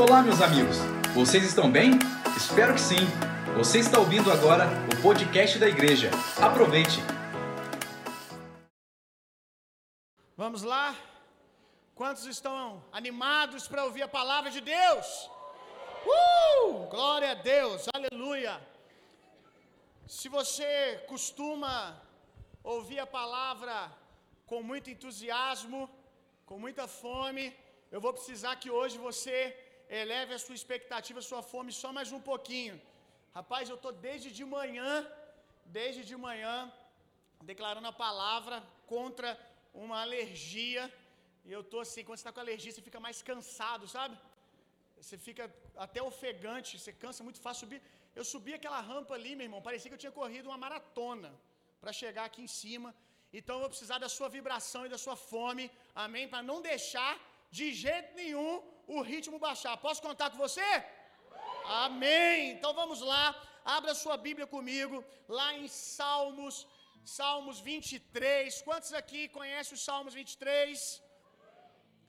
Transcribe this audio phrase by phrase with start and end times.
[0.00, 0.76] Olá, meus amigos.
[1.12, 1.90] Vocês estão bem?
[2.36, 3.04] Espero que sim.
[3.56, 6.08] Você está ouvindo agora o podcast da igreja.
[6.40, 7.00] Aproveite.
[10.36, 10.94] Vamos lá?
[11.96, 15.28] Quantos estão animados para ouvir a palavra de Deus?
[16.06, 16.86] Uh!
[16.88, 18.54] Glória a Deus, aleluia.
[20.06, 22.00] Se você costuma
[22.62, 23.90] ouvir a palavra
[24.46, 25.90] com muito entusiasmo,
[26.46, 27.52] com muita fome,
[27.90, 32.10] eu vou precisar que hoje você eleve a sua expectativa, a sua fome só mais
[32.12, 32.80] um pouquinho.
[33.34, 35.06] Rapaz, eu estou desde de manhã,
[35.64, 36.72] desde de manhã,
[37.42, 39.38] declarando a palavra contra
[39.72, 40.92] uma alergia.
[41.44, 44.16] E eu estou assim, quando você está com alergia, você fica mais cansado, sabe?
[45.00, 45.44] Você fica
[45.76, 47.80] até ofegante, você cansa muito fácil subir.
[48.14, 51.30] Eu subi aquela rampa ali, meu irmão, parecia que eu tinha corrido uma maratona
[51.80, 52.94] para chegar aqui em cima.
[53.32, 56.26] Então eu vou precisar da sua vibração e da sua fome, amém?
[56.28, 57.12] Para não deixar
[57.50, 58.52] de jeito nenhum
[58.96, 59.74] o ritmo baixar.
[59.86, 60.68] Posso contar com você?
[61.84, 62.50] Amém.
[62.54, 63.24] Então vamos lá.
[63.76, 64.96] Abra sua Bíblia comigo,
[65.38, 66.56] lá em Salmos,
[67.18, 68.62] Salmos 23.
[68.68, 71.02] Quantos aqui conhecem o Salmos 23?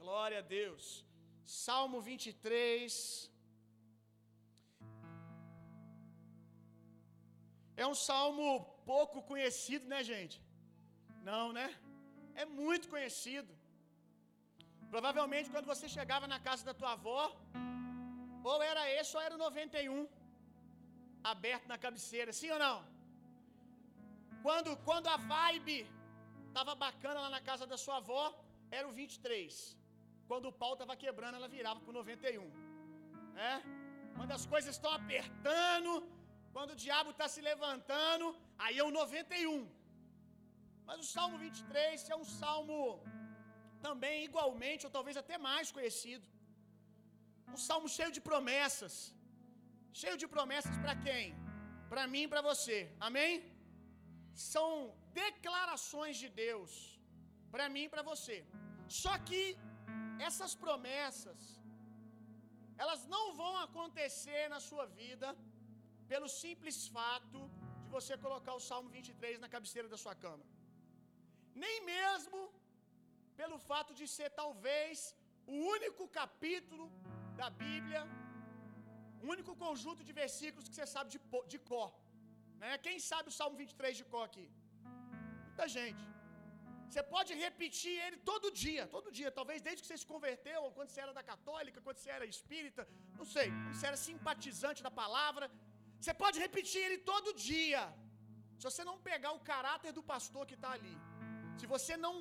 [0.04, 0.86] Glória a Deus.
[1.46, 2.94] Salmo 23.
[7.84, 8.46] É um salmo
[8.94, 10.38] pouco conhecido, né, gente?
[11.30, 11.68] Não, né?
[12.42, 13.52] É muito conhecido.
[14.94, 17.24] Provavelmente quando você chegava na casa da tua avó,
[18.52, 20.08] ou era esse ou era o 91
[21.32, 22.78] aberto na cabeceira, sim ou não?
[24.46, 25.80] Quando, quando a vibe
[26.48, 28.24] estava bacana lá na casa da sua avó,
[28.78, 29.78] era o 23.
[30.30, 32.50] Quando o pau estava quebrando, ela virava para o 91.
[33.40, 33.54] Né?
[34.16, 35.92] Quando as coisas estão apertando,
[36.56, 38.26] quando o diabo está se levantando,
[38.58, 39.68] aí é o 91.
[40.88, 42.80] Mas o Salmo 23 é um salmo
[43.88, 46.26] também igualmente, ou talvez até mais conhecido.
[47.54, 48.96] Um salmo cheio de promessas.
[50.02, 51.26] Cheio de promessas para quem?
[51.92, 52.78] Para mim e para você.
[53.08, 53.34] Amém?
[54.54, 54.72] São
[55.24, 56.72] declarações de Deus
[57.54, 58.38] para mim e para você.
[59.02, 59.42] Só que
[60.28, 61.40] essas promessas
[62.84, 65.30] elas não vão acontecer na sua vida
[66.12, 67.40] pelo simples fato
[67.84, 70.46] de você colocar o Salmo 23 na cabeceira da sua cama.
[71.64, 72.40] Nem mesmo
[73.42, 74.98] pelo fato de ser talvez
[75.54, 76.86] o único capítulo
[77.40, 78.02] da Bíblia,
[79.24, 81.20] o único conjunto de versículos que você sabe de,
[81.54, 81.90] de cor.
[82.62, 82.72] Né?
[82.86, 84.46] Quem sabe o Salmo 23 de cor aqui?
[85.48, 86.04] Muita gente.
[86.90, 90.72] Você pode repetir ele todo dia, todo dia, talvez desde que você se converteu, ou
[90.78, 92.84] quando você era da católica, quando você era espírita,
[93.20, 95.48] não sei, quando você era simpatizante da palavra.
[96.02, 97.84] Você pode repetir ele todo dia.
[98.60, 100.96] Se você não pegar o caráter do pastor que está ali,
[101.60, 102.16] se você não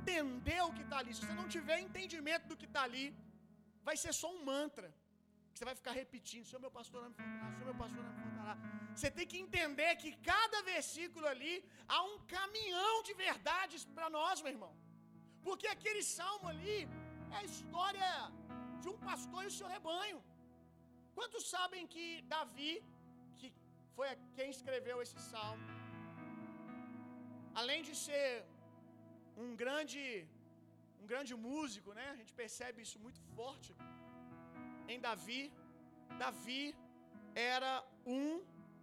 [0.00, 3.06] entender o que está ali, se você não tiver entendimento do que está ali,
[3.88, 4.88] vai ser só um mantra.
[5.50, 8.12] Que você vai ficar repetindo: Senhor meu pastor não me faltará, Senhor meu pastor não
[8.16, 8.54] me faltará.
[8.96, 11.54] Você tem que entender que cada versículo ali
[11.94, 14.72] há um caminhão de verdades para nós, meu irmão.
[15.46, 16.78] Porque aquele salmo ali
[17.34, 18.10] é a história
[18.82, 20.18] de um pastor e o seu rebanho.
[21.16, 22.72] Quantos sabem que Davi,
[23.38, 23.48] que
[23.96, 25.64] foi quem escreveu esse salmo,
[27.60, 28.26] além de ser
[29.42, 30.04] um grande
[31.02, 32.06] um grande músico, né?
[32.14, 33.70] A gente percebe isso muito forte
[34.92, 35.42] em Davi.
[36.22, 36.62] Davi
[37.52, 37.72] era
[38.16, 38.28] um,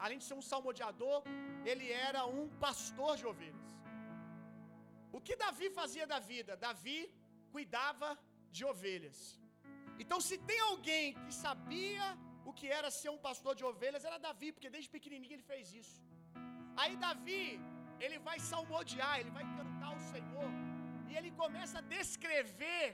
[0.04, 1.18] além de ser um salmodiador,
[1.72, 3.70] ele era um pastor de ovelhas.
[5.18, 6.62] O que Davi fazia da vida?
[6.68, 7.00] Davi
[7.56, 8.10] cuidava
[8.56, 9.20] de ovelhas.
[10.04, 12.08] Então, se tem alguém que sabia
[12.50, 15.74] o que era ser um pastor de ovelhas, era Davi, porque desde pequenininho ele fez
[15.82, 15.98] isso.
[16.82, 17.44] Aí Davi,
[18.06, 20.50] ele vai salmodiar, ele vai cantar o Senhor,
[21.10, 22.86] e ele começa a descrever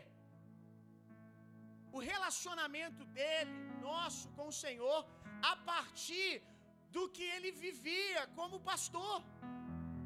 [1.98, 3.56] o relacionamento dele,
[3.88, 5.00] nosso, com o Senhor,
[5.52, 6.32] a partir
[6.96, 9.18] do que ele vivia como pastor.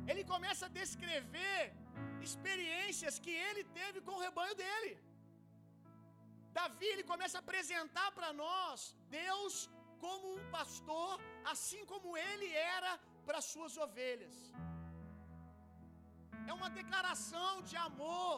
[0.10, 1.62] Ele começa a descrever
[2.28, 4.92] experiências que ele teve com o rebanho dele.
[6.58, 8.80] Davi ele começa a apresentar para nós
[9.22, 9.56] Deus
[10.04, 11.12] como um pastor,
[11.54, 12.92] assim como ele era
[13.26, 14.36] para as suas ovelhas.
[16.50, 18.34] É uma declaração de amor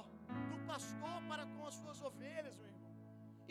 [0.51, 2.93] do pastor para com as suas ovelhas, meu irmão.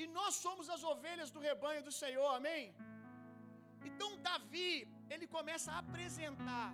[0.01, 2.65] E nós somos as ovelhas do rebanho do Senhor, amém?
[3.89, 4.73] Então Davi,
[5.13, 6.69] ele começa a apresentar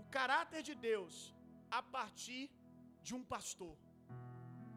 [0.00, 1.14] o caráter de Deus
[1.78, 2.44] a partir
[3.06, 3.74] de um pastor.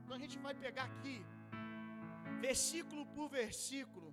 [0.02, 1.18] Então a gente vai pegar aqui
[2.48, 4.10] versículo por versículo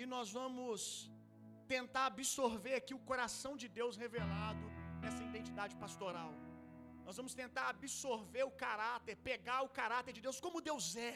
[0.00, 1.10] e nós vamos
[1.74, 4.66] tentar absorver aqui o coração de Deus revelado
[5.02, 6.32] nessa identidade pastoral.
[7.06, 11.14] Nós vamos tentar absorver o caráter, pegar o caráter de Deus, como Deus é,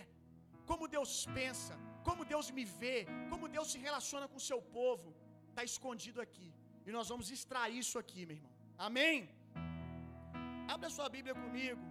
[0.71, 1.75] como Deus pensa,
[2.09, 2.99] como Deus me vê,
[3.31, 5.09] como Deus se relaciona com o seu povo,
[5.51, 6.49] está escondido aqui.
[6.87, 8.55] E nós vamos extrair isso aqui, meu irmão.
[8.87, 9.17] Amém?
[10.75, 11.83] Abra sua Bíblia comigo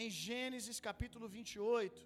[0.00, 2.00] em Gênesis capítulo 28.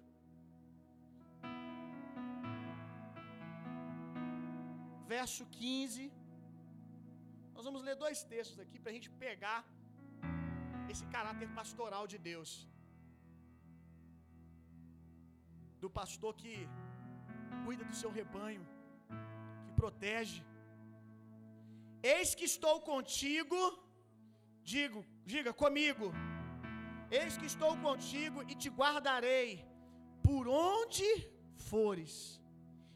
[5.13, 6.11] Verso 15.
[7.55, 9.59] Nós vamos ler dois textos aqui para a gente pegar
[10.93, 12.51] esse caráter pastoral de Deus.
[15.83, 16.53] Do pastor que
[17.65, 18.65] cuida do seu rebanho,
[19.65, 20.41] que protege.
[22.15, 23.59] Eis que estou contigo,
[24.75, 24.99] digo,
[25.33, 26.07] diga comigo.
[27.19, 29.49] Eis que estou contigo e te guardarei
[30.27, 31.09] por onde
[31.69, 32.13] fores.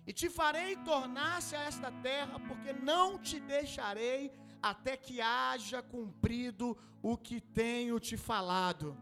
[0.09, 4.21] E te farei tornar-se a esta terra, porque não te deixarei
[4.61, 8.97] até que haja cumprido o que tenho te falado.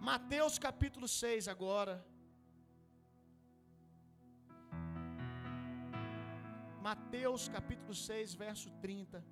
[0.00, 1.94] Mateus capítulo 6 agora.
[6.88, 9.22] Mateus capítulo 6, verso 30.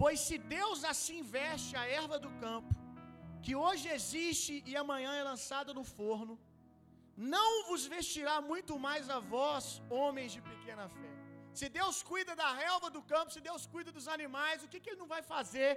[0.00, 2.74] Pois se Deus assim veste a erva do campo,
[3.42, 6.38] que hoje existe e amanhã é lançada no forno,
[7.34, 9.64] não vos vestirá muito mais a vós,
[10.00, 11.12] homens de pequena fé.
[11.58, 14.90] Se Deus cuida da relva do campo, se Deus cuida dos animais, o que, que
[14.90, 15.70] Ele não vai fazer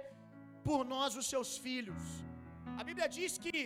[0.68, 2.02] por nós, os seus filhos?
[2.80, 3.56] A Bíblia diz que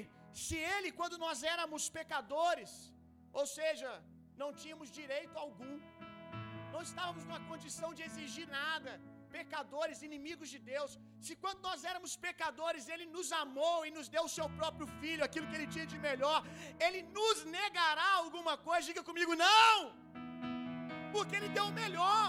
[0.44, 2.73] se Ele, quando nós éramos pecadores,
[3.40, 3.90] ou seja,
[4.43, 5.75] não tínhamos direito algum,
[6.73, 8.93] não estávamos numa condição de exigir nada,
[9.38, 10.90] pecadores, inimigos de Deus.
[11.26, 15.26] Se quando nós éramos pecadores, Ele nos amou e nos deu o seu próprio filho,
[15.28, 16.40] aquilo que Ele tinha de melhor,
[16.86, 18.88] Ele nos negará alguma coisa?
[18.90, 19.76] Diga comigo, não!
[21.14, 22.28] Porque Ele deu o melhor.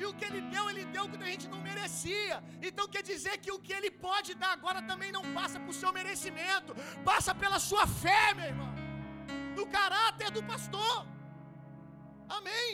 [0.00, 2.36] E o que Ele deu, Ele deu quando a gente não merecia.
[2.68, 5.92] Então quer dizer que o que Ele pode dar agora também não passa por seu
[5.98, 6.74] merecimento,
[7.10, 8.72] passa pela sua fé, meu irmão,
[9.58, 10.96] no caráter do pastor.
[12.38, 12.70] Amém.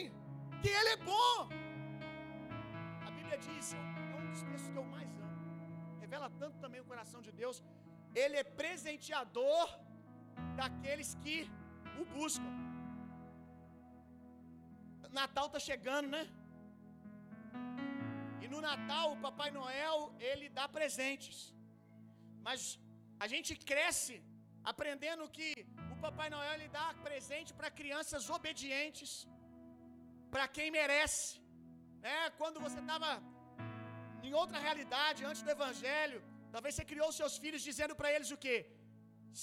[0.61, 1.62] Que Ele é bom.
[3.33, 5.37] Bíblia diz, é um dos textos que eu mais amo.
[6.03, 7.57] Revela tanto também o coração de Deus.
[8.23, 9.65] Ele é presenteador
[10.59, 11.37] daqueles que
[12.01, 12.51] o buscam.
[15.21, 16.23] Natal tá chegando, né?
[18.43, 19.97] E no Natal o Papai Noel,
[20.31, 21.37] ele dá presentes.
[22.47, 22.61] Mas
[23.23, 24.15] a gente cresce
[24.71, 25.49] aprendendo que
[25.93, 29.11] o Papai Noel ele dá presente para crianças obedientes,
[30.33, 31.42] para quem merece.
[32.05, 32.17] Né?
[32.39, 33.09] Quando você estava
[34.27, 36.19] em outra realidade, antes do Evangelho,
[36.53, 38.57] talvez você criou seus filhos dizendo para eles o que?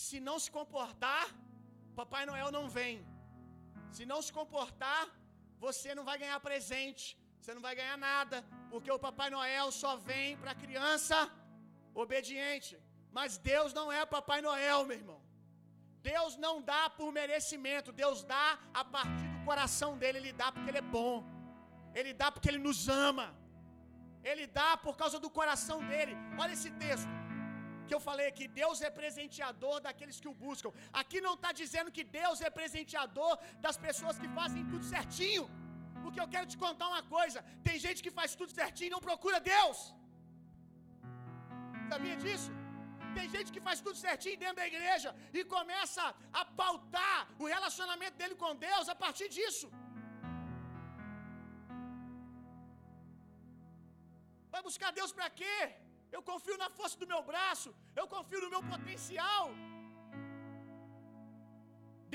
[0.03, 1.25] Se não se comportar,
[2.01, 2.95] Papai Noel não vem.
[3.97, 5.03] Se não se comportar,
[5.65, 7.07] você não vai ganhar presente,
[7.39, 8.39] você não vai ganhar nada,
[8.71, 11.19] porque o Papai Noel só vem para criança
[12.05, 12.73] obediente.
[13.19, 15.21] Mas Deus não é Papai Noel, meu irmão.
[16.13, 18.47] Deus não dá por merecimento, Deus dá
[18.81, 21.17] a partir do coração dele, ele dá porque ele é bom.
[21.99, 23.27] Ele dá porque ele nos ama.
[24.31, 26.15] Ele dá por causa do coração dele.
[26.43, 27.15] Olha esse texto
[27.87, 30.71] que eu falei aqui, Deus é presenteador daqueles que o buscam.
[31.01, 33.33] Aqui não está dizendo que Deus é presenteador
[33.65, 35.45] das pessoas que fazem tudo certinho.
[36.03, 39.03] Porque eu quero te contar uma coisa: tem gente que faz tudo certinho e não
[39.09, 39.79] procura Deus.
[41.93, 42.51] Sabia disso?
[43.17, 46.05] Tem gente que faz tudo certinho dentro da igreja e começa
[46.41, 49.67] a pautar o relacionamento dele com Deus a partir disso.
[54.55, 55.59] Vai buscar Deus para quê?
[56.17, 59.45] Eu confio na força do meu braço, eu confio no meu potencial.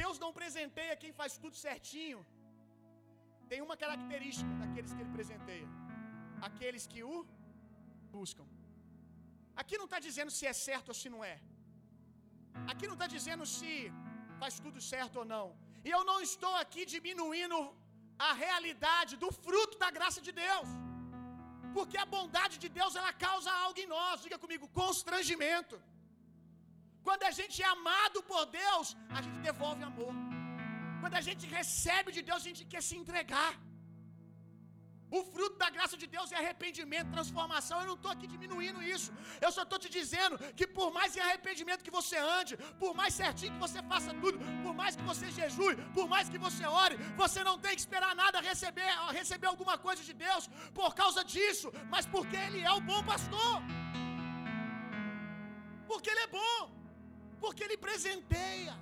[0.01, 2.19] Deus não presenteia quem faz tudo certinho.
[3.51, 5.69] Tem uma característica daqueles que ele presenteia:
[6.49, 7.17] aqueles que o
[8.15, 8.47] buscam.
[9.61, 11.37] Aqui não está dizendo se é certo ou se não é.
[12.71, 13.71] Aqui não está dizendo se
[14.41, 15.47] faz tudo certo ou não.
[15.87, 17.57] E eu não estou aqui diminuindo
[18.27, 20.69] a realidade do fruto da graça de Deus.
[21.75, 25.75] Porque a bondade de Deus ela causa algo em nós, diga comigo, constrangimento.
[27.07, 30.13] Quando a gente é amado por Deus, a gente devolve amor.
[31.01, 33.51] Quando a gente recebe de Deus, a gente quer se entregar.
[35.11, 37.79] O fruto da graça de Deus é arrependimento, transformação.
[37.79, 39.11] Eu não estou aqui diminuindo isso.
[39.39, 43.13] Eu só estou te dizendo que por mais em arrependimento que você ande, por mais
[43.13, 46.97] certinho que você faça tudo, por mais que você jejue, por mais que você ore,
[47.23, 51.71] você não tem que esperar nada receber, receber alguma coisa de Deus por causa disso,
[51.93, 53.55] mas porque Ele é o bom pastor.
[55.87, 56.59] Porque Ele é bom.
[57.39, 58.73] Porque Ele presenteia.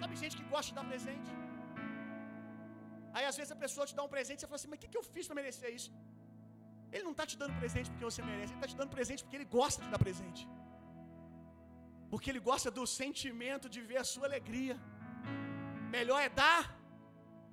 [0.00, 1.43] Sabe gente que gosta de dar presente?
[3.16, 4.82] Aí às vezes a pessoa te dá um presente e você fala assim: Mas o
[4.82, 5.90] que, que eu fiz para merecer isso?
[6.94, 9.38] Ele não está te dando presente porque você merece, ele está te dando presente porque
[9.40, 10.42] ele gosta de dar presente.
[12.12, 14.76] Porque ele gosta do sentimento de ver a sua alegria.
[15.96, 16.62] Melhor é dar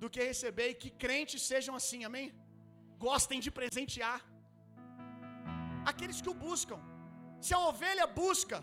[0.02, 2.26] do que receber, e que crentes sejam assim, amém?
[3.06, 4.20] Gostem de presentear.
[5.90, 6.78] Aqueles que o buscam.
[7.46, 8.58] Se a ovelha busca,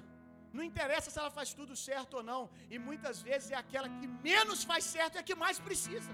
[0.57, 2.41] não interessa se ela faz tudo certo ou não,
[2.73, 6.13] e muitas vezes é aquela que menos faz certo e é a que mais precisa.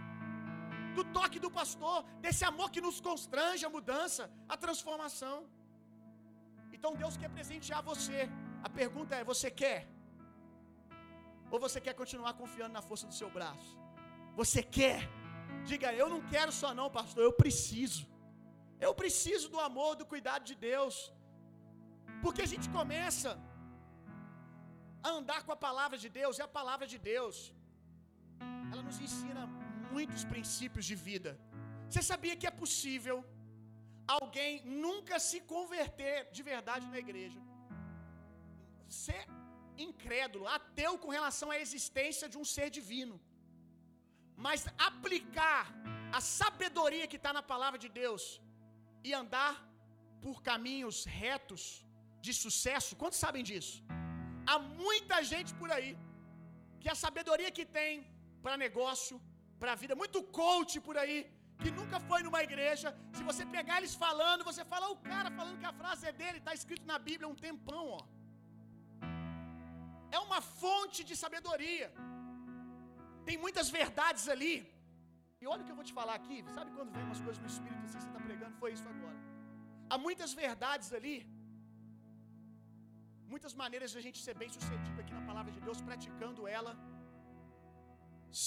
[0.97, 4.23] Do toque do pastor, desse amor que nos constrange a mudança,
[4.53, 5.37] a transformação.
[6.75, 8.19] Então Deus quer presentear você.
[8.67, 9.79] A pergunta é: você quer?
[11.51, 13.71] Ou você quer continuar confiando na força do seu braço?
[14.41, 14.99] Você quer?
[15.69, 18.03] Diga, eu não quero só não, pastor, eu preciso.
[18.85, 20.95] Eu preciso do amor, do cuidado de Deus.
[22.23, 23.31] Porque a gente começa
[25.07, 27.37] a andar com a palavra de Deus, e a palavra de Deus,
[28.71, 29.43] ela nos ensina
[29.95, 31.31] muitos princípios de vida.
[31.89, 33.17] Você sabia que é possível
[34.17, 34.53] alguém
[34.85, 37.39] nunca se converter de verdade na igreja?
[39.03, 39.23] Ser
[39.85, 43.15] incrédulo, ateu com relação à existência de um ser divino,
[44.45, 45.63] mas aplicar
[46.17, 48.23] a sabedoria que está na palavra de Deus
[49.07, 49.53] e andar
[50.23, 51.63] por caminhos retos
[52.25, 53.75] de sucesso, quantos sabem disso?
[54.51, 55.93] Há muita gente por aí
[56.81, 57.93] que a sabedoria que tem
[58.43, 59.15] para negócio,
[59.61, 61.17] para a vida, muito coach por aí,
[61.61, 62.89] que nunca foi numa igreja.
[63.17, 66.39] Se você pegar eles falando, você fala, o cara falando que a frase é dele,
[66.39, 68.03] está escrito na Bíblia há um tempão, ó.
[70.17, 71.87] É uma fonte de sabedoria.
[73.27, 74.55] Tem muitas verdades ali.
[75.41, 76.37] E olha o que eu vou te falar aqui.
[76.57, 78.55] Sabe quando vem umas coisas no Espírito assim, você está pregando?
[78.63, 79.17] Foi isso agora.
[79.89, 81.17] Há muitas verdades ali
[83.33, 86.71] muitas maneiras de a gente ser bem sucedido aqui na palavra de Deus, praticando ela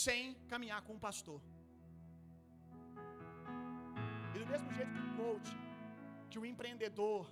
[0.05, 1.41] sem caminhar com um pastor.
[4.35, 5.51] E do mesmo jeito que o coach,
[6.31, 7.23] que o empreendedor,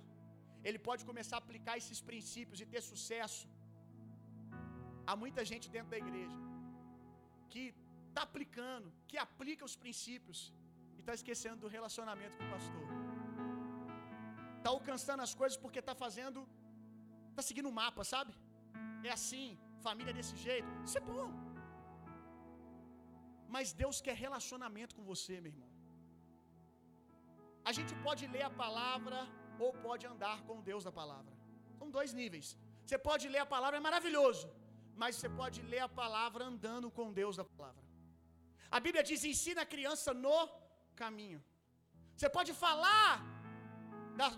[0.67, 3.47] ele pode começar a aplicar esses princípios e ter sucesso.
[5.09, 6.39] Há muita gente dentro da igreja
[7.51, 7.63] que
[8.09, 10.39] está aplicando, que aplica os princípios
[10.97, 12.85] e está esquecendo do relacionamento com o pastor.
[14.57, 16.39] Está alcançando as coisas porque está fazendo
[17.37, 18.31] Tá seguindo um mapa, sabe?
[19.03, 20.67] É assim, família desse jeito.
[20.83, 21.46] Isso é bom.
[23.55, 25.71] Mas Deus quer relacionamento com você, meu irmão.
[27.69, 29.19] A gente pode ler a palavra
[29.63, 31.33] ou pode andar com Deus da palavra.
[31.79, 32.47] São dois níveis.
[32.85, 34.47] Você pode ler a palavra, é maravilhoso.
[35.01, 37.83] Mas você pode ler a palavra andando com Deus da palavra.
[38.77, 40.37] A Bíblia diz: ensina a criança no
[41.03, 41.41] caminho.
[42.15, 43.09] Você pode falar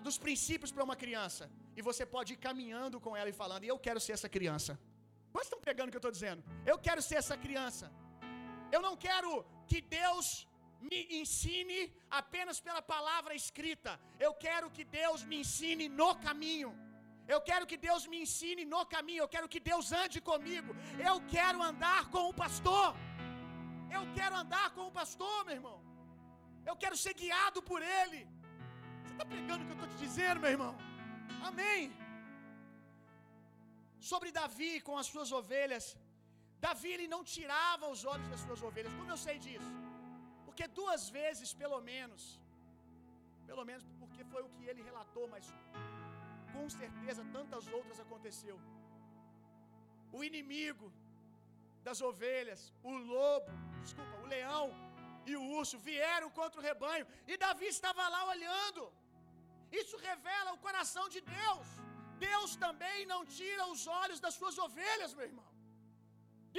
[0.08, 1.44] dos princípios para uma criança,
[1.78, 4.74] e você pode ir caminhando com ela e falando: Eu quero ser essa criança.
[5.32, 6.44] Quantos estão pegando o que eu estou dizendo?
[6.72, 7.86] Eu quero ser essa criança.
[8.76, 9.32] Eu não quero
[9.70, 10.28] que Deus
[10.90, 11.80] me ensine
[12.20, 13.92] apenas pela palavra escrita.
[14.26, 16.72] Eu quero que Deus me ensine no caminho.
[17.34, 19.22] Eu quero que Deus me ensine no caminho.
[19.24, 20.72] Eu quero que Deus ande comigo.
[21.10, 22.88] Eu quero andar com o pastor.
[23.98, 25.78] Eu quero andar com o pastor, meu irmão.
[26.70, 28.22] Eu quero ser guiado por ele.
[29.04, 30.74] Você está pegando o que eu estou te dizendo, meu irmão?
[31.50, 31.82] Amém.
[34.12, 35.86] Sobre Davi com as suas ovelhas.
[36.66, 38.94] Davi ele não tirava os olhos das suas ovelhas.
[39.00, 39.74] Como eu sei disso?
[40.48, 42.24] Porque duas vezes, pelo menos,
[43.50, 45.46] pelo menos porque foi o que ele relatou, mas
[46.56, 48.58] com certeza tantas outras aconteceu.
[50.18, 50.88] O inimigo
[51.88, 52.62] das ovelhas,
[52.92, 53.52] o lobo,
[53.86, 54.66] desculpa, o leão
[55.30, 58.84] e o urso vieram contra o rebanho e Davi estava lá olhando.
[59.82, 61.68] Isso revela o coração de Deus.
[62.28, 65.49] Deus também não tira os olhos das suas ovelhas, meu irmão.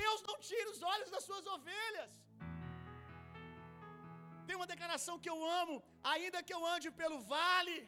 [0.02, 2.12] Deus não tira os olhos das suas ovelhas.
[4.46, 5.76] Tem uma declaração que eu amo,
[6.12, 7.78] ainda que eu ande pelo vale,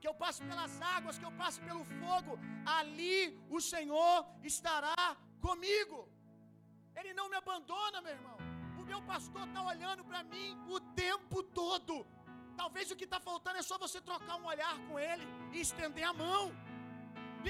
[0.00, 2.32] que eu passe pelas águas, que eu passe pelo fogo,
[2.78, 3.18] ali
[3.56, 4.16] o Senhor
[4.52, 4.96] estará
[5.46, 5.98] comigo.
[6.98, 8.38] Ele não me abandona, meu irmão.
[8.80, 11.94] O meu pastor está olhando para mim o tempo todo.
[12.60, 16.04] Talvez o que está faltando é só você trocar um olhar com Ele e estender
[16.04, 16.44] a mão.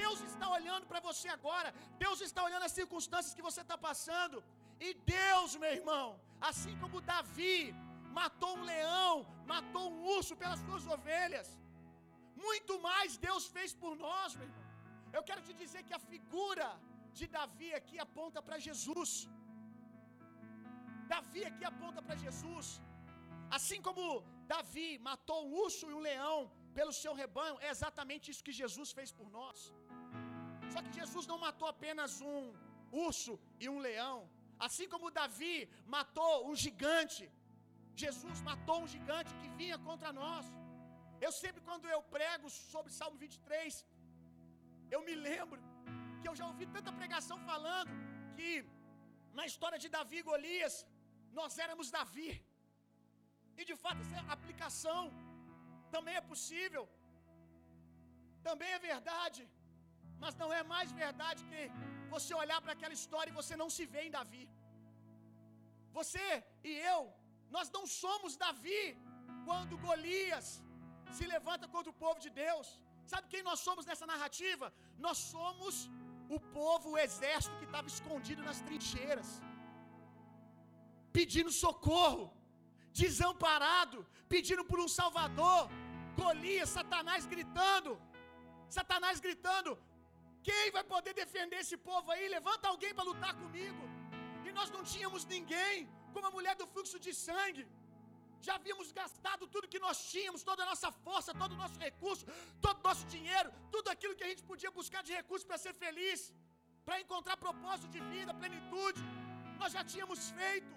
[0.01, 1.69] Deus está olhando para você agora.
[2.03, 4.43] Deus está olhando as circunstâncias que você está passando.
[4.79, 7.73] E Deus, meu irmão, assim como Davi
[8.19, 9.13] matou um leão,
[9.53, 11.47] matou um urso pelas suas ovelhas,
[12.45, 14.65] muito mais Deus fez por nós, meu irmão.
[15.17, 16.67] Eu quero te dizer que a figura
[17.19, 19.11] de Davi aqui aponta para Jesus.
[21.13, 22.67] Davi aqui aponta para Jesus.
[23.57, 24.03] Assim como
[24.53, 26.39] Davi matou um urso e um leão
[26.77, 29.57] pelo seu rebanho, é exatamente isso que Jesus fez por nós.
[30.73, 32.41] Só que Jesus não matou apenas um
[33.07, 34.17] urso e um leão.
[34.67, 35.55] Assim como Davi
[35.95, 37.23] matou um gigante,
[38.03, 40.45] Jesus matou um gigante que vinha contra nós.
[41.25, 43.85] Eu sempre, quando eu prego sobre Salmo 23,
[44.95, 45.59] eu me lembro
[46.29, 47.91] eu já ouvi tanta pregação falando
[48.37, 48.51] que
[49.37, 50.75] na história de Davi e Golias,
[51.39, 52.29] nós éramos Davi.
[53.59, 55.01] E de fato essa aplicação
[55.95, 56.83] também é possível.
[58.47, 59.43] Também é verdade.
[60.23, 61.61] Mas não é mais verdade que
[62.13, 64.45] você olhar para aquela história e você não se vê em Davi.
[65.97, 66.25] Você
[66.69, 67.01] e eu,
[67.55, 68.83] nós não somos Davi
[69.47, 70.47] quando Golias
[71.17, 72.67] se levanta contra o povo de Deus.
[73.11, 74.67] Sabe quem nós somos nessa narrativa?
[75.05, 75.75] Nós somos
[76.35, 79.29] o povo, o exército que estava escondido nas trincheiras,
[81.17, 82.25] pedindo socorro,
[83.01, 83.99] desamparado,
[84.33, 85.61] pedindo por um salvador.
[86.19, 87.91] Golias, Satanás gritando,
[88.77, 89.71] Satanás gritando:
[90.47, 92.25] quem vai poder defender esse povo aí?
[92.37, 93.83] Levanta alguém para lutar comigo.
[94.47, 95.75] E nós não tínhamos ninguém,
[96.13, 97.65] como a mulher do fluxo de sangue.
[98.45, 102.25] Já havíamos gastado tudo que nós tínhamos, toda a nossa força, todo o nosso recurso,
[102.65, 105.73] todo o nosso dinheiro, tudo aquilo que a gente podia buscar de recurso para ser
[105.83, 106.19] feliz,
[106.85, 109.01] para encontrar propósito de vida, plenitude.
[109.61, 110.75] Nós já tínhamos feito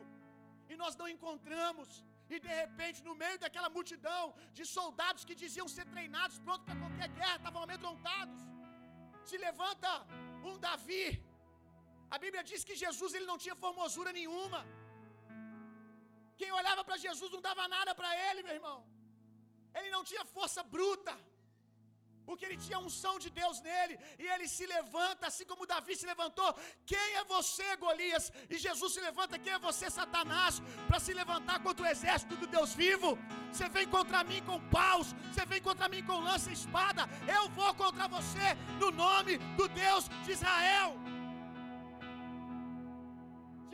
[0.71, 1.89] e nós não encontramos.
[2.34, 4.22] E de repente, no meio daquela multidão
[4.58, 8.40] de soldados que diziam ser treinados, prontos para qualquer guerra, estavam amedrontados,
[9.30, 9.90] se levanta
[10.50, 11.06] um Davi.
[12.14, 14.60] A Bíblia diz que Jesus ele não tinha formosura nenhuma.
[16.40, 18.78] Quem olhava para Jesus não dava nada para ele, meu irmão.
[19.78, 21.14] Ele não tinha força bruta,
[22.30, 26.06] porque ele tinha unção de Deus nele, e ele se levanta, assim como Davi se
[26.12, 26.50] levantou.
[26.90, 28.25] Quem é você, Golias?
[28.52, 30.54] E Jesus se levanta, quem é você, Satanás,
[30.88, 33.10] para se levantar contra o exército do Deus vivo?
[33.52, 37.04] Você vem contra mim com paus, você vem contra mim com lança e espada,
[37.38, 38.49] eu vou contra você
[38.82, 40.92] no nome do Deus de Israel.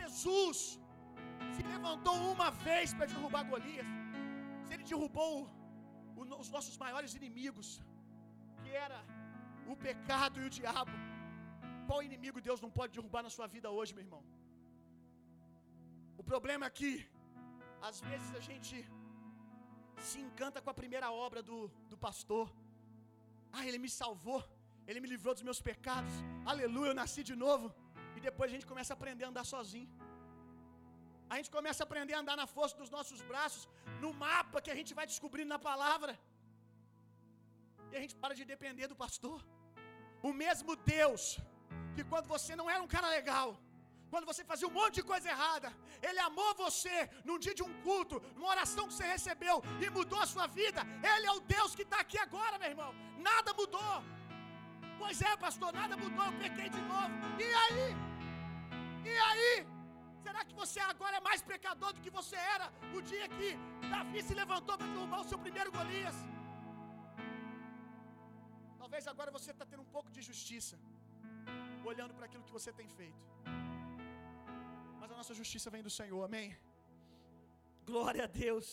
[0.00, 0.58] Jesus
[1.54, 3.86] se levantou uma vez para derrubar Golias,
[4.66, 5.34] se ele derrubou
[6.42, 7.68] os nossos maiores inimigos,
[8.66, 9.00] que era
[9.72, 10.94] o pecado e o diabo,
[11.88, 14.22] qual inimigo Deus não pode derrubar na sua vida hoje, meu irmão?
[16.20, 16.92] O problema é que,
[17.88, 18.76] às vezes, a gente
[20.08, 21.58] se encanta com a primeira obra do,
[21.90, 22.46] do pastor.
[23.56, 24.40] Ah, ele me salvou,
[24.88, 26.14] ele me livrou dos meus pecados,
[26.52, 27.68] aleluia, eu nasci de novo.
[28.16, 29.90] E depois a gente começa a aprender a andar sozinho.
[31.32, 33.62] A gente começa a aprender a andar na força dos nossos braços,
[34.02, 36.12] no mapa que a gente vai descobrindo na palavra.
[37.96, 39.38] E a gente para de depender do pastor.
[40.28, 41.22] O mesmo Deus
[41.94, 43.48] que quando você não era um cara legal,
[44.12, 45.68] quando você fazia um monte de coisa errada,
[46.08, 46.96] Ele amou você
[47.28, 50.82] num dia de um culto, numa oração que você recebeu e mudou a sua vida.
[51.12, 52.92] Ele é o Deus que está aqui agora, meu irmão.
[53.30, 53.96] Nada mudou.
[55.00, 56.26] Pois é, pastor, nada mudou.
[56.26, 57.14] Eu pequei de novo.
[57.48, 57.86] E aí?
[59.10, 59.54] E aí?
[60.26, 63.50] Será que você agora é mais pecador do que você era no dia que
[63.94, 66.18] Davi se levantou para derrubar o seu primeiro Golias?
[68.86, 70.74] Talvez agora você está tendo um pouco de justiça,
[71.90, 73.22] olhando para aquilo que você tem feito.
[74.98, 76.46] Mas a nossa justiça vem do Senhor, amém?
[77.90, 78.68] Glória a Deus.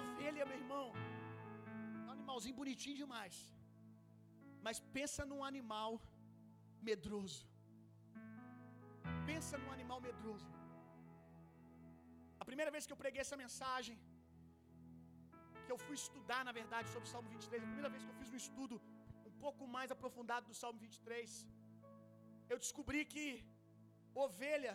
[0.00, 0.86] Ovelha, meu irmão,
[2.02, 3.36] é um animalzinho bonitinho demais.
[4.66, 5.92] Mas pensa num animal
[6.90, 7.42] medroso.
[9.30, 10.50] Pensa num animal medroso.
[12.42, 13.96] A primeira vez que eu preguei essa mensagem,
[15.64, 18.20] que eu fui estudar, na verdade, sobre o Salmo 23, a primeira vez que eu
[18.20, 18.76] fiz um estudo
[19.30, 21.30] um pouco mais aprofundado do Salmo 23,
[22.52, 23.26] eu descobri que
[24.26, 24.74] ovelha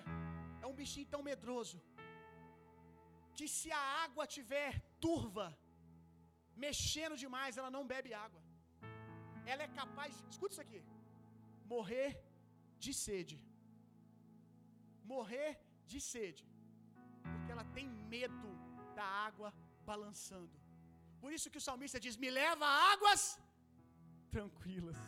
[0.63, 1.77] é um bichinho tão medroso
[3.37, 4.71] que se a água tiver
[5.05, 5.47] turva,
[6.65, 8.41] mexendo demais, ela não bebe água.
[9.51, 10.81] Ela é capaz, escuta isso aqui,
[11.73, 12.11] morrer
[12.85, 13.37] de sede
[15.13, 15.51] morrer
[15.91, 16.43] de sede,
[17.31, 18.49] porque ela tem medo
[18.97, 19.49] da água
[19.89, 20.55] balançando.
[21.23, 23.23] Por isso que o salmista diz: Me leva a águas
[24.35, 24.99] tranquilas.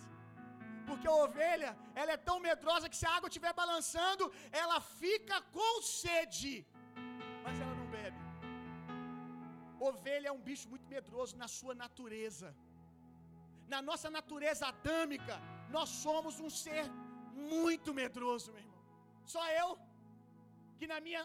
[0.87, 1.71] Porque a ovelha,
[2.01, 4.25] ela é tão medrosa que se a água estiver balançando,
[4.63, 6.53] ela fica com sede,
[7.43, 8.19] mas ela não bebe.
[9.89, 12.49] Ovelha é um bicho muito medroso na sua natureza.
[13.73, 15.35] Na nossa natureza adâmica,
[15.75, 16.85] nós somos um ser
[17.55, 18.81] muito medroso, meu irmão.
[19.33, 19.69] Só eu
[20.77, 21.23] que na minha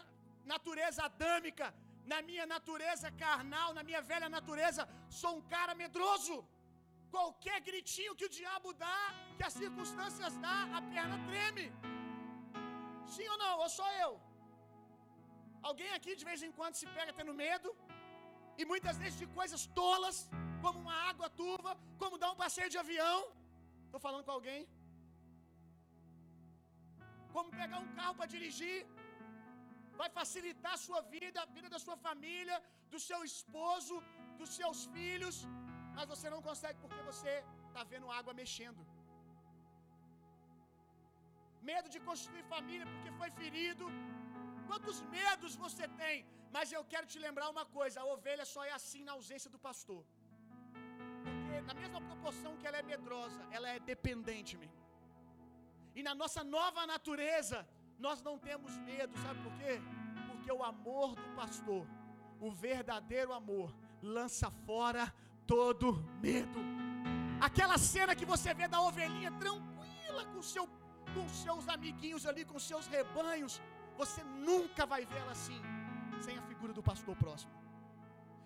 [0.53, 1.67] natureza adâmica,
[2.11, 4.83] na minha natureza carnal, na minha velha natureza,
[5.21, 6.35] sou um cara medroso.
[7.15, 8.99] Qualquer gritinho que o diabo dá,
[9.37, 11.67] que as circunstâncias dá, a perna treme.
[13.15, 13.53] Sim ou não?
[13.63, 14.11] Ou só eu?
[15.69, 17.69] Alguém aqui de vez em quando se pega tendo medo,
[18.59, 20.17] e muitas vezes de coisas tolas,
[20.63, 23.17] como uma água turva, como dar um passeio de avião.
[23.85, 24.61] Estou falando com alguém.
[27.35, 28.77] Como pegar um carro para dirigir,
[30.01, 32.57] vai facilitar a sua vida, a vida da sua família,
[32.93, 33.95] do seu esposo,
[34.39, 35.37] dos seus filhos,
[35.95, 37.33] mas você não consegue porque você
[37.69, 38.83] está vendo água mexendo.
[41.69, 43.85] medo de construir família porque foi ferido.
[44.69, 46.17] Quantos medos você tem?
[46.55, 49.59] Mas eu quero te lembrar uma coisa: a ovelha só é assim na ausência do
[49.67, 50.01] pastor.
[51.25, 54.85] Porque, na mesma proporção que ela é medrosa, ela é dependente, meu irmão.
[55.97, 57.59] E na nossa nova natureza,
[58.05, 59.81] nós não temos medo, sabe por quê?
[60.29, 61.85] Porque o amor do pastor,
[62.39, 65.13] o verdadeiro amor, lança fora
[65.45, 66.59] todo medo.
[67.47, 70.65] Aquela cena que você vê da ovelhinha tranquila com, seu,
[71.13, 73.61] com seus amiguinhos ali, com seus rebanhos,
[74.01, 75.59] você nunca vai vê-la assim,
[76.25, 77.51] sem a figura do pastor próximo.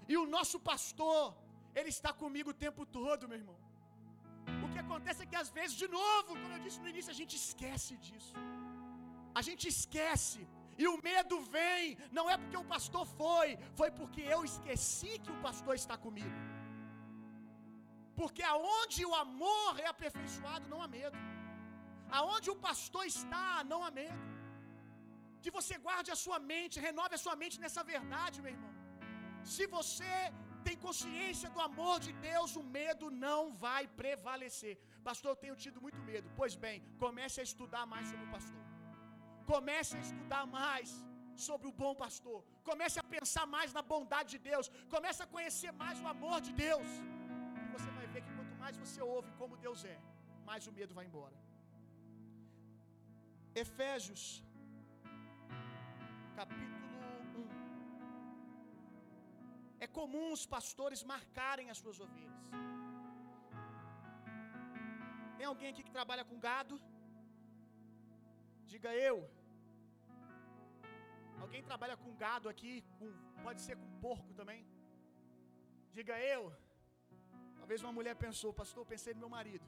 [0.07, 1.35] E o nosso pastor,
[1.79, 3.57] ele está comigo o tempo todo, meu irmão.
[4.65, 7.19] O que acontece é que às vezes, de novo, como eu disse no início, a
[7.21, 8.33] gente esquece disso.
[9.39, 10.41] A gente esquece.
[10.81, 15.31] E o medo vem, não é porque o pastor foi, foi porque eu esqueci que
[15.35, 16.37] o pastor está comigo.
[18.19, 21.17] Porque aonde o amor é aperfeiçoado, não há medo.
[22.19, 24.21] Aonde o pastor está, não há medo.
[25.43, 28.73] Que você guarde a sua mente, renove a sua mente nessa verdade, meu irmão.
[29.55, 30.15] Se você
[30.65, 34.75] tem consciência do amor de Deus, o medo não vai prevalecer.
[35.09, 36.29] Pastor, eu tenho tido muito medo.
[36.39, 38.70] Pois bem, comece a estudar mais sobre o pastor.
[39.53, 40.89] Comece a estudar mais
[41.47, 42.39] sobre o bom pastor.
[42.69, 44.67] Comece a pensar mais na bondade de Deus.
[44.95, 46.89] Comece a conhecer mais o amor de Deus.
[47.63, 49.97] E você vai ver que quanto mais você ouve como Deus é,
[50.49, 51.37] mais o medo vai embora.
[53.63, 54.23] Efésios,
[56.39, 56.77] capítulo
[57.47, 57.49] 1.
[59.85, 62.45] É comum os pastores marcarem as suas ovelhas.
[65.37, 66.75] Tem alguém aqui que trabalha com gado?
[68.73, 69.17] Diga eu.
[71.43, 72.73] Alguém trabalha com gado aqui?
[72.97, 73.07] Com,
[73.45, 74.61] pode ser com porco também?
[75.95, 76.43] Diga eu.
[77.59, 79.67] Talvez uma mulher pensou, pastor, pensei no meu marido.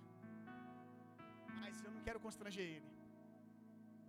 [1.61, 2.89] Mas eu não quero constranger ele.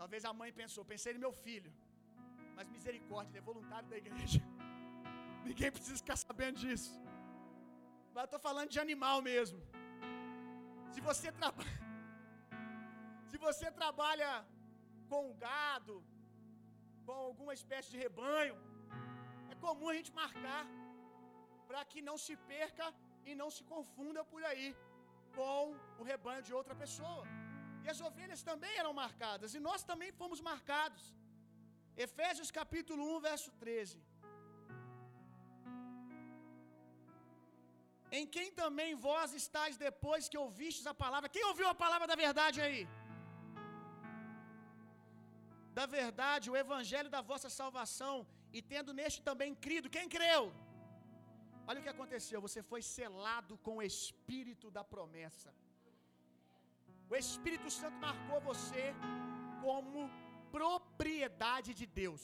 [0.00, 1.72] Talvez a mãe pensou, pensei no meu filho.
[2.56, 4.40] Mas misericórdia, ele é voluntário da igreja.
[5.48, 6.92] Ninguém precisa ficar sabendo disso.
[8.14, 9.60] Mas eu estou falando de animal mesmo.
[10.94, 11.78] Se você trabalha.
[13.30, 14.30] Se você trabalha
[15.12, 15.96] com gado,
[17.06, 18.56] com alguma espécie de rebanho,
[19.52, 20.64] é comum a gente marcar
[21.68, 22.86] para que não se perca
[23.28, 24.68] e não se confunda por aí
[25.38, 25.60] com
[26.00, 27.24] o rebanho de outra pessoa.
[27.84, 31.04] E as ovelhas também eram marcadas, e nós também fomos marcados.
[32.06, 33.98] Efésios capítulo 1, verso 13.
[38.18, 41.32] Em quem também vós estáis depois que ouvistes a palavra.
[41.36, 42.82] Quem ouviu a palavra da verdade aí?
[45.78, 48.16] Da verdade, o evangelho da vossa salvação,
[48.56, 49.92] e tendo neste também crido.
[49.96, 50.42] Quem creu?
[51.68, 55.50] Olha o que aconteceu, você foi selado com o espírito da promessa.
[57.12, 58.84] O Espírito Santo marcou você
[59.64, 60.00] como
[60.56, 62.22] propriedade de Deus.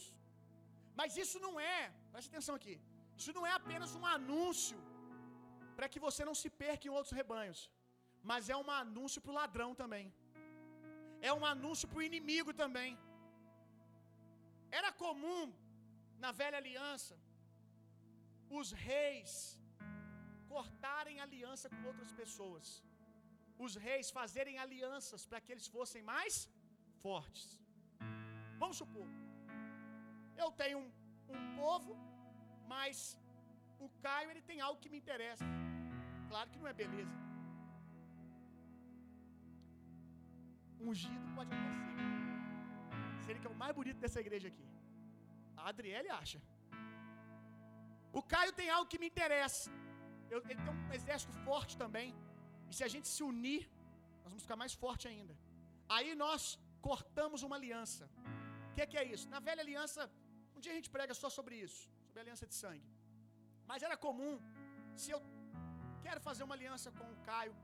[0.98, 1.78] Mas isso não é,
[2.12, 2.76] preste atenção aqui.
[3.20, 4.78] Isso não é apenas um anúncio
[5.76, 7.60] para que você não se perca em outros rebanhos,
[8.30, 10.06] mas é um anúncio para o ladrão também.
[11.28, 12.90] É um anúncio para o inimigo também.
[14.78, 15.44] Era comum
[16.24, 17.16] na velha aliança
[18.58, 19.32] os reis
[20.54, 22.66] cortarem aliança com outras pessoas.
[23.64, 26.34] Os reis fazerem alianças para que eles fossem mais
[27.02, 27.48] fortes.
[28.62, 29.06] Vamos supor,
[30.42, 30.90] eu tenho um,
[31.36, 31.92] um povo,
[32.72, 33.16] mas
[33.78, 35.44] o Caio ele tem algo que me interessa.
[36.28, 37.16] Claro que não é beleza.
[40.80, 42.09] Ungido pode ser.
[43.30, 44.64] Seria que é o mais bonito dessa igreja aqui.
[45.60, 46.38] A Adriele acha.
[48.18, 49.68] O Caio tem algo que me interessa.
[50.32, 52.08] Eu, ele tem um exército forte também.
[52.70, 53.62] E se a gente se unir,
[54.22, 55.34] nós vamos ficar mais forte ainda.
[55.96, 56.42] Aí nós
[56.88, 58.04] cortamos uma aliança.
[58.70, 59.28] O que, que é isso?
[59.34, 60.10] Na velha aliança,
[60.56, 62.88] um dia a gente prega só sobre isso, sobre a aliança de sangue.
[63.70, 64.34] Mas era comum,
[65.02, 65.20] se eu
[66.06, 67.54] quero fazer uma aliança com o Caio,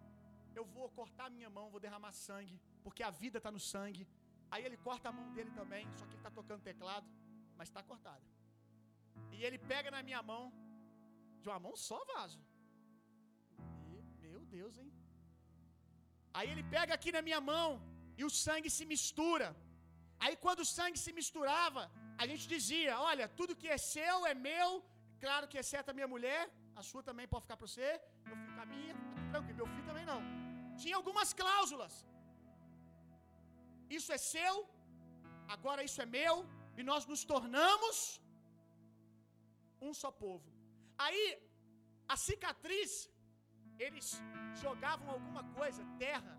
[0.60, 4.04] eu vou cortar minha mão, vou derramar sangue, porque a vida está no sangue.
[4.50, 7.06] Aí ele corta a mão dele também, só que ele está tocando teclado,
[7.58, 8.24] mas está cortada.
[9.34, 10.44] E ele pega na minha mão,
[11.42, 12.40] de uma mão só vaso.
[13.92, 14.90] E, meu Deus, hein?
[16.36, 17.68] Aí ele pega aqui na minha mão
[18.20, 19.48] e o sangue se mistura.
[20.24, 21.82] Aí quando o sangue se misturava,
[22.22, 24.68] a gente dizia: Olha, tudo que é seu é meu,
[25.24, 26.42] claro que exceto a minha mulher,
[26.80, 27.88] a sua também pode ficar para você,
[28.30, 28.94] eu fico a minha,
[29.32, 30.20] tranquilo, meu filho também não.
[30.82, 31.94] Tinha algumas cláusulas.
[33.98, 34.54] Isso é seu,
[35.54, 36.34] agora isso é meu,
[36.78, 37.96] e nós nos tornamos
[39.80, 40.48] um só povo.
[41.04, 41.24] Aí,
[42.14, 42.92] a cicatriz,
[43.78, 44.08] eles
[44.64, 46.34] jogavam alguma coisa, terra,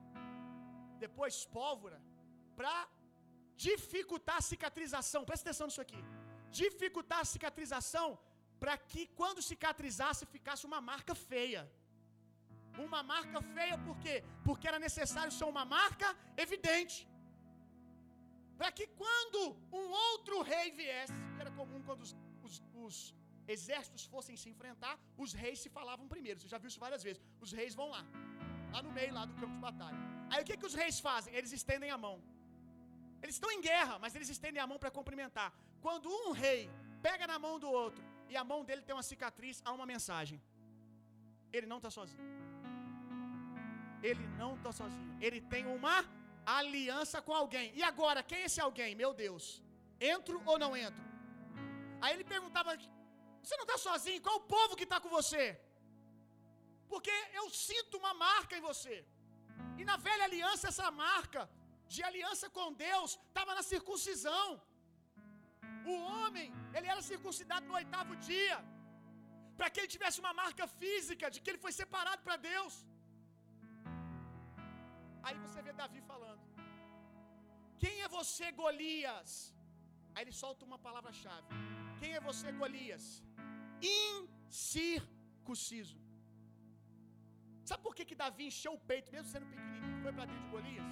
[1.06, 2.00] depois pólvora,
[2.56, 2.76] para
[3.66, 5.26] dificultar a cicatrização.
[5.30, 6.02] Presta atenção nisso aqui.
[6.62, 8.08] Dificultar a cicatrização
[8.62, 11.64] para que quando cicatrizasse ficasse uma marca feia.
[12.86, 14.16] Uma marca feia por quê?
[14.46, 16.08] Porque era necessário ser uma marca
[16.46, 16.98] evidente.
[18.60, 19.39] Para que quando
[19.72, 22.98] um outro rei viesse, era comum quando os, os, os,
[23.56, 24.93] exércitos fossem se enfrentar,
[25.24, 26.39] os reis se falavam primeiro.
[26.39, 27.22] Você já viu isso várias vezes.
[27.46, 28.02] Os reis vão lá,
[28.74, 29.98] lá no meio lá do campo de batalha.
[30.30, 31.34] Aí o que, que os reis fazem?
[31.34, 32.15] Eles estendem a mão.
[33.22, 35.50] Eles estão em guerra, mas eles estendem a mão para cumprimentar.
[35.86, 36.70] Quando um rei
[37.02, 40.41] pega na mão do outro e a mão dele tem uma cicatriz, há uma mensagem.
[41.54, 42.26] Ele não está sozinho.
[44.04, 45.17] Ele não está sozinho.
[45.22, 45.98] Ele tem uma
[46.60, 47.68] aliança com alguém.
[47.80, 48.92] E agora, quem é esse alguém?
[49.04, 49.46] Meu Deus.
[50.14, 51.04] Entro ou não entro?
[52.02, 52.72] Aí ele perguntava:
[53.44, 54.26] Você não está sozinho?
[54.28, 55.46] Qual o povo que está com você?
[56.92, 58.98] Porque eu sinto uma marca em você.
[59.80, 61.42] E na velha aliança, essa marca
[61.94, 64.48] de aliança com Deus estava na circuncisão.
[65.92, 68.58] O homem, ele era circuncidado no oitavo dia,
[69.58, 72.74] para que ele tivesse uma marca física de que ele foi separado para Deus.
[75.28, 76.27] Aí você vê Davi falando:
[77.84, 79.32] Quem é você, Golias?
[80.13, 81.48] Aí ele solta uma palavra-chave:
[82.00, 83.06] Quem é você, Golias?
[84.00, 85.98] Incircunciso.
[87.70, 90.52] Sabe por que, que Davi encheu o peito, mesmo sendo pequenininho, foi para dentro de
[90.56, 90.90] Golias?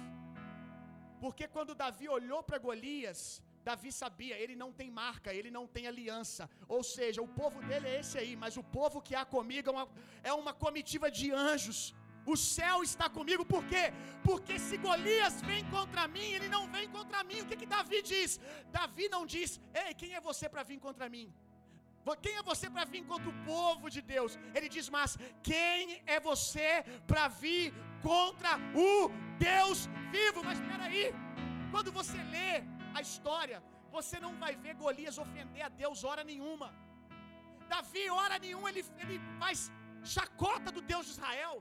[1.22, 3.20] Porque quando Davi olhou para Golias,
[3.68, 6.42] Davi sabia, ele não tem marca, ele não tem aliança.
[6.76, 9.72] Ou seja, o povo dele é esse aí, mas o povo que há comigo é
[9.76, 9.88] uma,
[10.30, 11.80] é uma comitiva de anjos.
[12.32, 13.84] O céu está comigo, por quê?
[14.28, 17.40] Porque se Golias vem contra mim, ele não vem contra mim.
[17.42, 18.40] O que, que Davi diz?
[18.78, 19.50] Davi não diz,
[19.82, 21.26] ei, quem é você para vir contra mim?
[22.24, 24.32] Quem é você para vir contra o povo de Deus?
[24.56, 25.16] Ele diz, mas
[25.50, 27.74] quem é você para vir
[28.08, 28.52] contra
[28.88, 28.90] o
[29.38, 29.78] Deus
[30.16, 30.42] vivo?
[30.48, 31.06] Mas espera aí,
[31.72, 32.52] quando você lê
[32.94, 33.58] a história,
[33.96, 36.68] você não vai ver Golias ofender a Deus hora nenhuma.
[37.74, 39.58] Davi, hora nenhuma, ele, ele faz
[40.16, 41.56] chacota do Deus de Israel.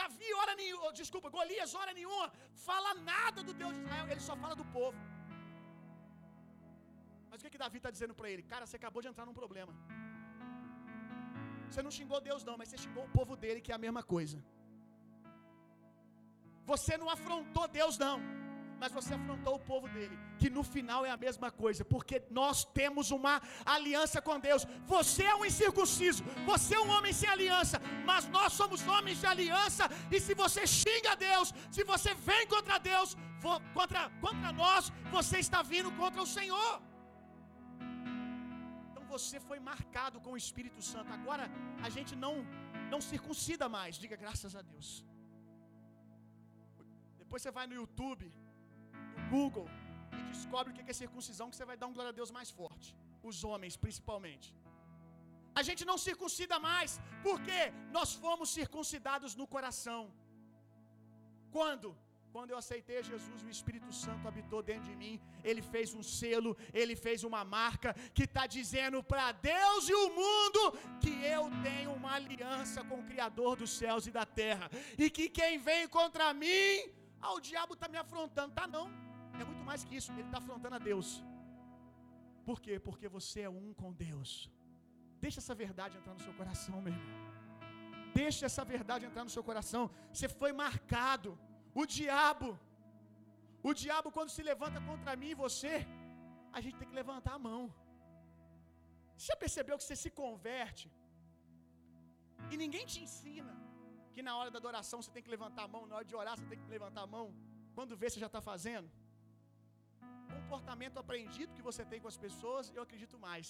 [0.00, 2.26] Davi, hora nenhuma, desculpa, Golias, hora nenhuma,
[2.68, 4.98] fala nada do Deus de Israel, ele só fala do povo.
[7.30, 8.42] Mas o que, que Davi está dizendo para ele?
[8.52, 9.72] Cara, você acabou de entrar num problema.
[11.68, 14.02] Você não xingou Deus, não, mas você xingou o povo dele, que é a mesma
[14.14, 14.38] coisa.
[16.72, 18.18] Você não afrontou Deus, não
[18.82, 22.64] mas você afrontou o povo dele, que no final é a mesma coisa, porque nós
[22.78, 23.34] temos uma
[23.74, 24.62] aliança com Deus.
[24.94, 27.76] Você é um incircunciso, você é um homem sem aliança,
[28.08, 29.84] mas nós somos homens de aliança.
[30.14, 33.16] E se você xinga Deus, se você vem contra Deus,
[33.76, 36.72] contra, contra nós, você está vindo contra o Senhor.
[38.90, 41.12] Então você foi marcado com o Espírito Santo.
[41.20, 41.46] Agora
[41.86, 42.34] a gente não
[42.92, 44.00] não circuncida mais.
[44.04, 44.88] Diga graças a Deus.
[47.22, 48.26] Depois você vai no YouTube,
[49.34, 49.68] Google
[50.18, 52.50] e descobre o que é circuncisão, que você vai dar um glória a Deus mais
[52.60, 52.88] forte.
[53.30, 54.48] Os homens, principalmente.
[55.60, 56.92] A gente não circuncida mais,
[57.26, 57.58] porque
[57.96, 60.00] nós fomos circuncidados no coração.
[61.56, 61.88] Quando?
[62.34, 65.20] Quando eu aceitei Jesus, o Espírito Santo habitou dentro de mim.
[65.44, 70.08] Ele fez um selo, ele fez uma marca que está dizendo para Deus e o
[70.20, 70.62] mundo
[71.02, 74.70] que eu tenho uma aliança com o Criador dos céus e da terra.
[74.96, 76.70] E que quem vem contra mim,
[77.20, 78.54] ah, o diabo está me afrontando.
[78.54, 79.01] Tá não.
[79.40, 80.10] É muito mais que isso.
[80.12, 81.08] Ele está afrontando a Deus.
[82.48, 82.74] Por quê?
[82.86, 84.30] Porque você é um com Deus.
[85.24, 87.20] Deixa essa verdade entrar no seu coração, meu irmão.
[88.20, 89.82] Deixa essa verdade entrar no seu coração.
[90.12, 91.30] Você foi marcado.
[91.80, 92.48] O diabo,
[93.70, 95.74] o diabo quando se levanta contra mim e você,
[96.56, 97.62] a gente tem que levantar a mão.
[99.16, 100.86] Você já percebeu que você se converte
[102.50, 103.54] e ninguém te ensina
[104.14, 106.34] que na hora da adoração você tem que levantar a mão, na hora de orar
[106.36, 107.26] você tem que levantar a mão.
[107.76, 108.88] Quando vê, você já está fazendo
[110.52, 113.46] comportamento aprendido que você tem com as pessoas, eu acredito mais.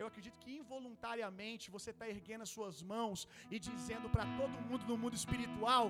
[0.00, 3.18] Eu acredito que involuntariamente você está erguendo as suas mãos
[3.54, 5.84] e dizendo para todo mundo no mundo espiritual: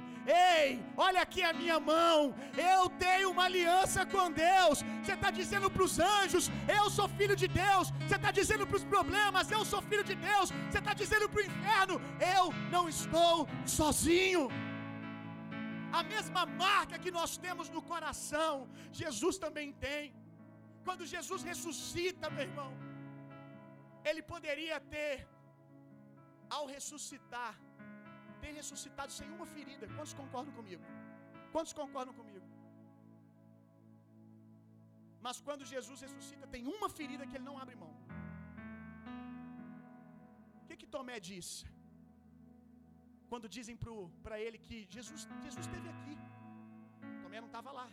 [0.47, 0.71] Ei,
[1.07, 2.17] olha aqui a minha mão,
[2.73, 4.79] eu tenho uma aliança com Deus.
[5.03, 7.93] Você está dizendo para os anjos: Eu sou filho de Deus.
[8.01, 10.51] Você está dizendo para os problemas: Eu sou filho de Deus.
[10.51, 11.97] Você está dizendo para o inferno:
[12.35, 13.47] Eu não estou
[13.79, 14.45] sozinho.
[16.01, 18.53] A mesma marca que nós temos no coração,
[19.05, 20.05] Jesus também tem.
[20.87, 22.71] Quando Jesus ressuscita, meu irmão,
[24.11, 25.15] ele poderia ter,
[26.57, 27.55] ao ressuscitar,
[28.43, 29.87] ter ressuscitado sem uma ferida.
[29.97, 30.85] Quantos concordam comigo?
[31.55, 32.49] Quantos concordam comigo?
[35.27, 37.93] Mas quando Jesus ressuscita, tem uma ferida que ele não abre mão.
[40.61, 41.49] O que, que Tomé diz?
[43.31, 43.77] Quando dizem
[44.25, 46.15] para ele que Jesus, Jesus esteve aqui.
[47.23, 47.89] Tomé não estava lá.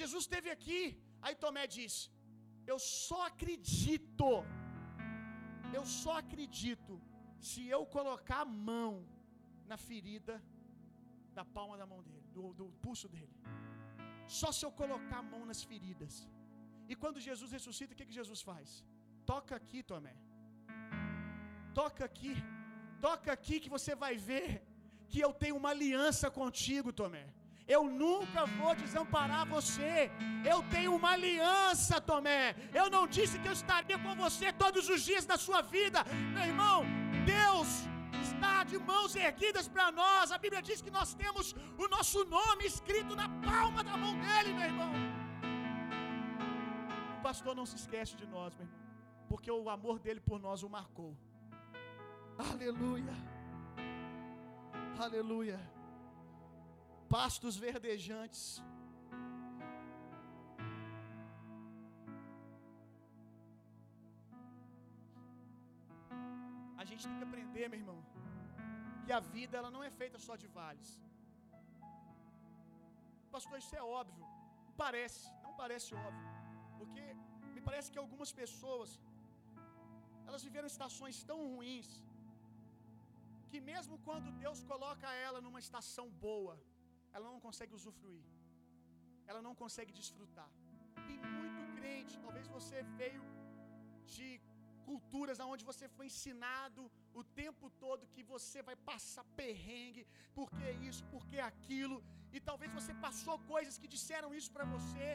[0.00, 0.80] Jesus esteve aqui.
[1.26, 2.02] Aí Tomé disse:
[2.72, 4.28] Eu só acredito.
[5.78, 6.94] Eu só acredito
[7.48, 8.92] se eu colocar a mão
[9.70, 10.34] na ferida
[11.38, 13.34] da palma da mão dele, do, do pulso dele.
[14.38, 16.14] Só se eu colocar a mão nas feridas.
[16.90, 18.68] E quando Jesus ressuscita, o que, que Jesus faz?
[19.30, 20.14] Toca aqui, Tomé.
[21.80, 22.34] Toca aqui.
[23.06, 24.48] Toca aqui que você vai ver
[25.10, 27.26] que eu tenho uma aliança contigo, Tomé.
[27.74, 30.10] Eu nunca vou desamparar você.
[30.52, 32.54] Eu tenho uma aliança, Tomé.
[32.80, 36.04] Eu não disse que eu estaria com você todos os dias da sua vida.
[36.34, 36.84] Meu irmão,
[37.34, 37.68] Deus
[38.28, 40.30] está de mãos erguidas para nós.
[40.30, 44.52] A Bíblia diz que nós temos o nosso nome escrito na palma da mão dele,
[44.58, 44.92] meu irmão.
[47.18, 48.82] O pastor não se esquece de nós, meu irmão,
[49.28, 51.16] porque o amor dele por nós o marcou.
[52.38, 53.14] Aleluia.
[54.98, 55.75] Aleluia.
[57.08, 58.44] Pastos verdejantes.
[66.82, 67.98] A gente tem que aprender, meu irmão,
[69.04, 70.90] que a vida ela não é feita só de vales.
[73.34, 74.26] Pastor, isso é óbvio.
[74.84, 76.28] Parece, não parece óbvio.
[76.78, 77.04] Porque
[77.54, 78.90] me parece que algumas pessoas
[80.28, 81.88] elas viveram estações tão ruins
[83.50, 86.54] que mesmo quando Deus coloca ela numa estação boa,
[87.16, 88.26] ela não consegue usufruir.
[89.30, 90.50] Ela não consegue desfrutar.
[91.08, 93.22] Tem muito crente, talvez você veio
[94.14, 94.28] de
[94.88, 96.82] culturas onde você foi ensinado
[97.20, 100.04] o tempo todo que você vai passar perrengue,
[100.36, 101.96] porque isso, porque aquilo,
[102.36, 105.08] e talvez você passou coisas que disseram isso para você.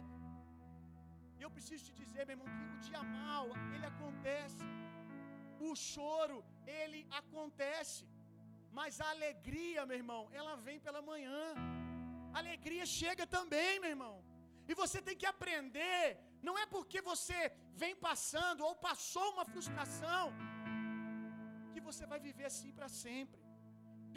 [1.38, 4.64] E eu preciso te dizer, meu irmão, que o dia mal, ele acontece.
[5.68, 6.40] O choro,
[6.80, 8.04] ele acontece.
[8.80, 11.44] Mas a alegria, meu irmão, ela vem pela manhã.
[12.40, 14.16] Alegria chega também, meu irmão.
[14.70, 16.04] E você tem que aprender.
[16.48, 17.40] Não é porque você
[17.82, 20.26] vem passando ou passou uma frustração
[21.74, 23.42] que você vai viver assim para sempre.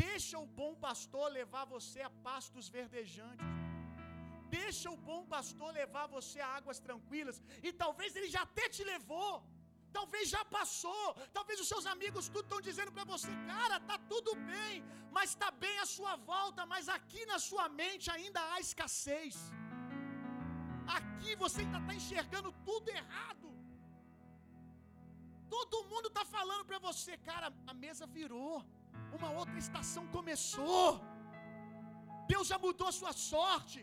[0.07, 3.51] Deixa o bom pastor levar você a pastos verdejantes.
[4.59, 7.43] Deixa o bom pastor levar você a águas tranquilas.
[7.67, 9.33] E talvez ele já até te levou.
[9.97, 11.03] Talvez já passou,
[11.37, 14.75] talvez os seus amigos tudo estão dizendo para você, cara, tá tudo bem,
[15.17, 19.37] mas está bem a sua volta, mas aqui na sua mente ainda há escassez.
[20.99, 23.49] Aqui você ainda está enxergando tudo errado.
[25.55, 28.57] Todo mundo está falando para você, cara, a mesa virou,
[29.19, 30.87] uma outra estação começou.
[32.33, 33.81] Deus já mudou a sua sorte.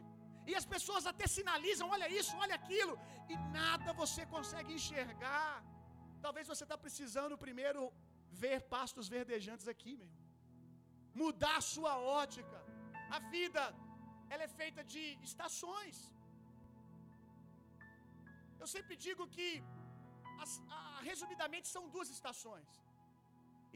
[0.50, 2.94] E as pessoas até sinalizam, olha isso, olha aquilo,
[3.30, 5.52] e nada você consegue enxergar.
[6.26, 7.82] Talvez você está precisando primeiro
[8.44, 10.12] ver pastos verdejantes aqui, meu.
[11.22, 12.58] Mudar a sua ótica.
[13.18, 13.64] A vida,
[14.34, 15.98] ela é feita de estações.
[18.62, 19.50] Eu sempre digo que,
[20.44, 20.80] as, a,
[21.10, 22.70] resumidamente, são duas estações: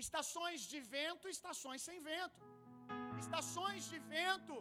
[0.05, 2.41] estações de vento e estações sem vento.
[3.23, 4.55] Estações de vento,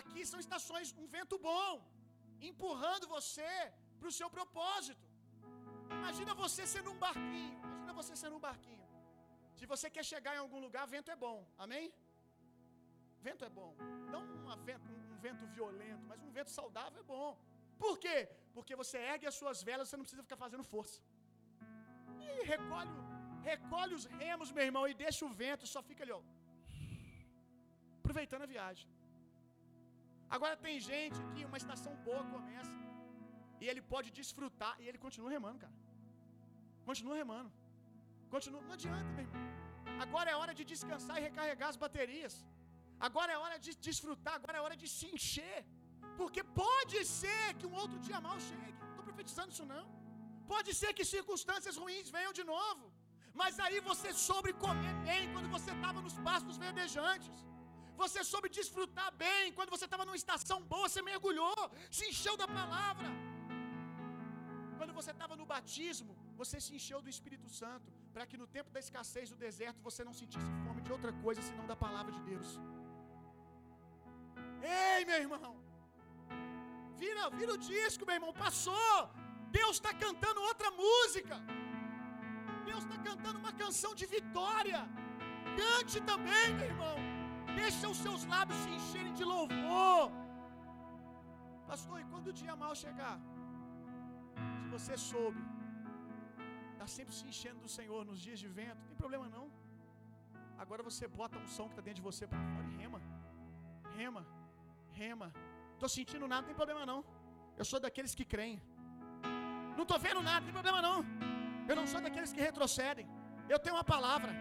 [0.00, 1.72] aqui são estações, um vento bom,
[2.50, 3.52] empurrando você
[3.98, 5.06] para o seu propósito.
[6.02, 7.56] Imagina você sendo um barquinho.
[7.64, 8.86] Imagina você sendo um barquinho.
[9.58, 11.38] Se você quer chegar em algum lugar, vento é bom.
[11.64, 11.84] Amém?
[13.26, 13.70] Vento é bom.
[14.12, 14.22] Não
[14.68, 17.28] vento, um vento violento, mas um vento saudável é bom.
[17.82, 18.16] Por quê?
[18.54, 20.98] Porque você ergue as suas velas, você não precisa ficar fazendo força.
[22.24, 22.96] E recolhe,
[23.50, 26.22] recolhe os remos, meu irmão, e deixa o vento, só fica ali, ó.
[28.00, 28.88] Aproveitando a viagem.
[30.36, 32.76] Agora tem gente que uma estação boa começa
[33.62, 35.81] e ele pode desfrutar e ele continua remando, cara.
[36.88, 37.50] Continua remando.
[38.34, 39.42] Continua, não adianta, meu irmão.
[40.04, 42.34] Agora é hora de descansar e recarregar as baterias.
[43.06, 45.58] Agora é hora de desfrutar, agora é hora de se encher.
[46.20, 48.80] Porque pode ser que um outro dia mal chegue.
[48.90, 49.84] Estou profetizando isso não.
[50.52, 52.84] Pode ser que circunstâncias ruins venham de novo.
[53.40, 57.36] Mas aí você soube comer bem quando você estava nos pastos verdejantes.
[58.02, 61.58] Você soube desfrutar bem quando você estava numa estação boa, você mergulhou,
[61.96, 63.08] se encheu da palavra.
[64.78, 68.70] Quando você estava no batismo, você se encheu do Espírito Santo, para que no tempo
[68.74, 72.22] da escassez do deserto você não sentisse fome de outra coisa senão da palavra de
[72.30, 72.48] Deus.
[74.62, 75.52] Ei, meu irmão,
[77.02, 78.98] vira, vira o disco, meu irmão, passou.
[79.58, 81.36] Deus está cantando outra música.
[82.68, 84.80] Deus está cantando uma canção de vitória.
[85.60, 86.96] Cante também, meu irmão.
[87.60, 90.04] Deixa os seus lábios se encherem de louvor.
[91.70, 93.16] Pastor, e quando o dia mal chegar?
[94.60, 95.42] Se você soube,
[96.82, 99.44] está sempre se enchendo do Senhor nos dias de vento, não tem problema não.
[100.62, 103.00] Agora você bota um som que está dentro de você para fora e rema.
[103.98, 104.22] Rema,
[105.00, 105.28] rema.
[105.74, 107.00] Estou sentindo nada, não tem problema não.
[107.60, 108.60] Eu sou daqueles que creem.
[109.76, 110.98] Não estou vendo nada, não tem problema não.
[111.68, 113.06] Eu não sou daqueles que retrocedem.
[113.48, 114.32] Eu tenho uma palavra.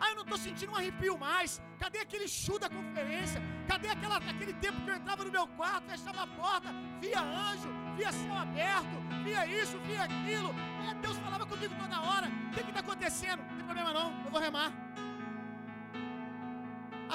[0.00, 1.60] Ah, eu não estou sentindo um arrepio mais.
[1.78, 3.40] Cadê aquele chu da conferência?
[3.70, 6.70] Cadê aquela, aquele tempo que eu entrava no meu quarto, fechava a porta,
[7.02, 10.50] via anjo, via céu aberto, via isso, via aquilo.
[10.86, 12.28] É, Deus falava comigo toda hora.
[12.48, 13.42] O que está acontecendo?
[13.48, 14.70] Não tem problema não, eu vou remar.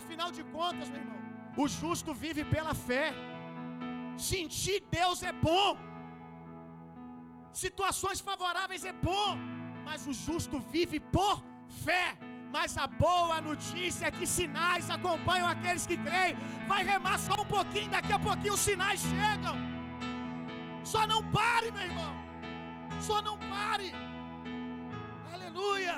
[0.01, 1.21] Afinal de contas, meu irmão,
[1.63, 3.05] o justo vive pela fé.
[4.29, 5.69] Sentir Deus é bom.
[7.65, 9.29] Situações favoráveis é bom,
[9.88, 11.36] mas o justo vive por
[11.86, 12.05] fé.
[12.56, 16.36] Mas a boa notícia é que sinais acompanham aqueles que creem.
[16.72, 19.56] Vai remar só um pouquinho, daqui a pouquinho os sinais chegam.
[20.91, 22.14] Só não pare, meu irmão.
[23.08, 23.89] Só não pare.
[25.34, 25.95] Aleluia.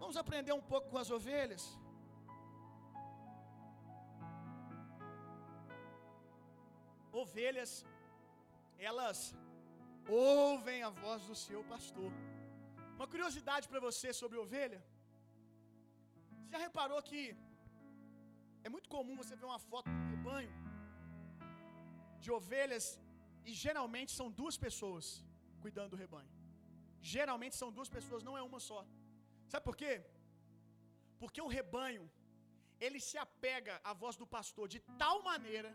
[0.00, 1.64] Vamos aprender um pouco com as ovelhas.
[7.22, 7.72] Ovelhas,
[8.90, 9.20] elas
[10.08, 12.12] ouvem a voz do seu pastor.
[13.00, 14.78] Uma curiosidade para você sobre ovelha.
[16.40, 17.20] Você já reparou que
[18.66, 20.50] é muito comum você ver uma foto de rebanho
[22.24, 22.86] de ovelhas
[23.48, 25.06] e geralmente são duas pessoas
[25.62, 26.30] cuidando do rebanho.
[27.14, 28.80] Geralmente são duas pessoas, não é uma só.
[29.52, 29.94] Sabe por quê?
[31.22, 32.04] Porque o rebanho
[32.86, 35.72] ele se apega à voz do pastor de tal maneira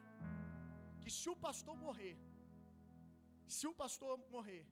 [1.01, 2.15] que se o pastor morrer,
[3.57, 4.63] se o pastor morrer,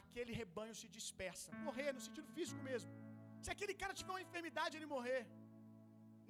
[0.00, 1.50] aquele rebanho se dispersa.
[1.66, 2.90] Morrer no sentido físico mesmo.
[3.42, 5.22] Se aquele cara tiver uma enfermidade ele morrer,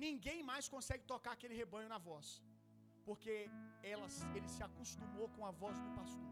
[0.07, 2.27] ninguém mais consegue tocar aquele rebanho na voz.
[3.09, 3.35] Porque
[3.93, 6.29] elas, ele se acostumou com a voz do pastor.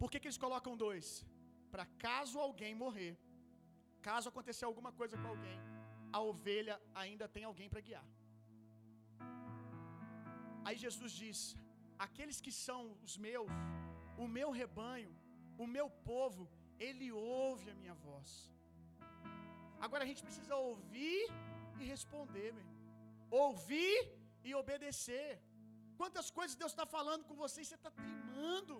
[0.00, 1.06] Por que, que eles colocam dois?
[1.72, 3.12] Para caso alguém morrer,
[4.08, 5.58] caso acontecer alguma coisa com alguém,
[6.16, 8.06] a ovelha ainda tem alguém para guiar.
[10.66, 11.38] Aí Jesus diz:
[12.06, 13.48] Aqueles que são os meus,
[14.24, 15.12] o meu rebanho,
[15.58, 16.48] o meu povo,
[16.78, 18.30] ele ouve a minha voz.
[19.80, 21.22] Agora a gente precisa ouvir
[21.80, 22.80] e responder, meu irmão.
[23.44, 23.98] Ouvir
[24.48, 25.30] e obedecer.
[26.00, 28.76] Quantas coisas Deus está falando com você e você está teimando,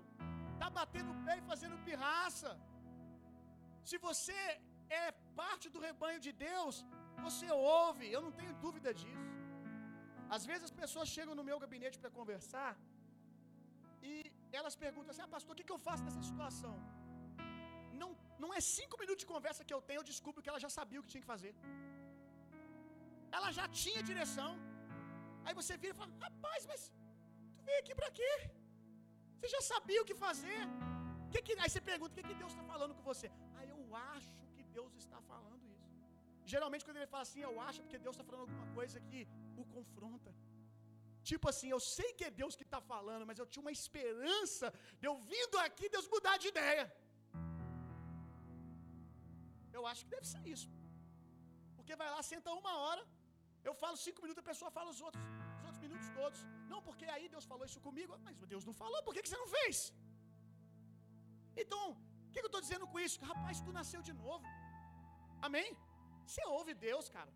[0.54, 2.50] está batendo o pé e fazendo pirraça.
[3.88, 4.40] Se você
[5.02, 5.04] é
[5.40, 6.74] parte do rebanho de Deus,
[7.26, 7.48] você
[7.78, 9.30] ouve, eu não tenho dúvida disso.
[10.36, 12.70] Às vezes as pessoas chegam no meu gabinete para conversar
[14.10, 14.14] e
[14.60, 16.74] elas perguntam assim: ah, pastor, o que, eu faço nessa situação?
[18.00, 18.10] Não,
[18.42, 21.00] não é cinco minutos de conversa que eu tenho, eu descubro que ela já sabia
[21.00, 21.52] o que tinha que fazer.
[23.38, 24.52] Ela já tinha direção.
[25.44, 26.82] Aí você vira e fala: rapaz, mas
[27.56, 28.32] tu veio aqui para quê?
[29.36, 30.62] Você já sabia o que fazer.
[31.32, 33.28] Que que, aí você pergunta: o que, que Deus está falando com você?
[33.58, 33.82] Aí eu
[34.14, 35.88] acho que Deus está falando isso.
[36.52, 39.20] Geralmente, quando ele fala assim, eu acho porque Deus está falando alguma coisa que
[39.62, 40.30] o confronta.
[41.30, 44.66] Tipo assim, eu sei que é Deus que está falando, mas eu tinha uma esperança
[45.00, 46.84] de eu vindo aqui, Deus mudar de ideia.
[49.78, 50.68] Eu acho que deve ser isso.
[51.76, 53.02] Porque vai lá, senta uma hora,
[53.68, 55.22] eu falo cinco minutos, a pessoa fala os outros,
[55.58, 56.40] os outros minutos todos.
[56.72, 59.50] Não, porque aí Deus falou isso comigo, mas Deus não falou, por que, você não
[59.58, 59.76] fez?
[61.62, 61.82] Então,
[62.26, 63.18] o que eu estou dizendo com isso?
[63.32, 64.44] Rapaz, tu nasceu de novo.
[65.48, 65.68] Amém?
[66.26, 67.32] Você ouve Deus, cara.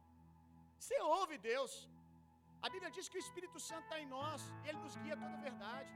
[0.78, 1.72] Você ouve Deus.
[2.62, 5.44] A Bíblia diz que o Espírito Santo está em nós, ele nos guia toda a
[5.48, 5.92] verdade.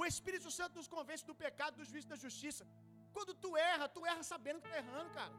[0.00, 2.66] O Espírito Santo nos convence do pecado, do juízo da justiça.
[3.12, 5.34] Quando tu erra, tu erra sabendo que tu está errando, cara.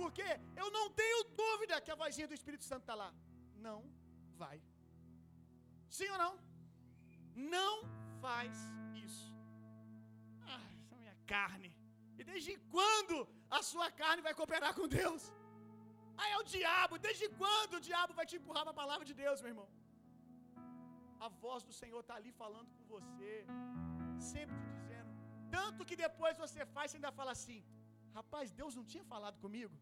[0.00, 0.26] Porque
[0.62, 3.10] eu não tenho dúvida que a vozinha do Espírito Santo está lá.
[3.66, 3.78] Não
[4.42, 4.56] vai.
[5.88, 6.32] Sim ou não?
[7.34, 7.72] Não
[8.20, 8.52] faz
[9.06, 9.32] isso.
[10.52, 11.70] Ah, essa é minha carne.
[12.18, 13.16] E desde quando
[13.50, 15.32] a sua carne vai cooperar com Deus?
[16.22, 16.94] Ah, é o diabo.
[17.06, 19.68] Desde quando o diabo vai te empurrar para a palavra de Deus, meu irmão?
[21.26, 23.32] A voz do Senhor está ali falando com você,
[24.32, 25.10] sempre te dizendo.
[25.56, 27.60] Tanto que depois você faz, você ainda fala assim:
[28.18, 29.74] Rapaz, Deus não tinha falado comigo?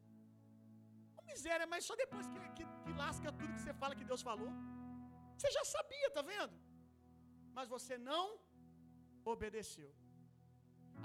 [1.14, 4.22] Uma miséria, mas só depois que, que, que lasca tudo que você fala que Deus
[4.30, 4.50] falou.
[5.36, 6.54] Você já sabia, tá vendo?
[7.56, 8.24] Mas você não
[9.32, 9.90] obedeceu.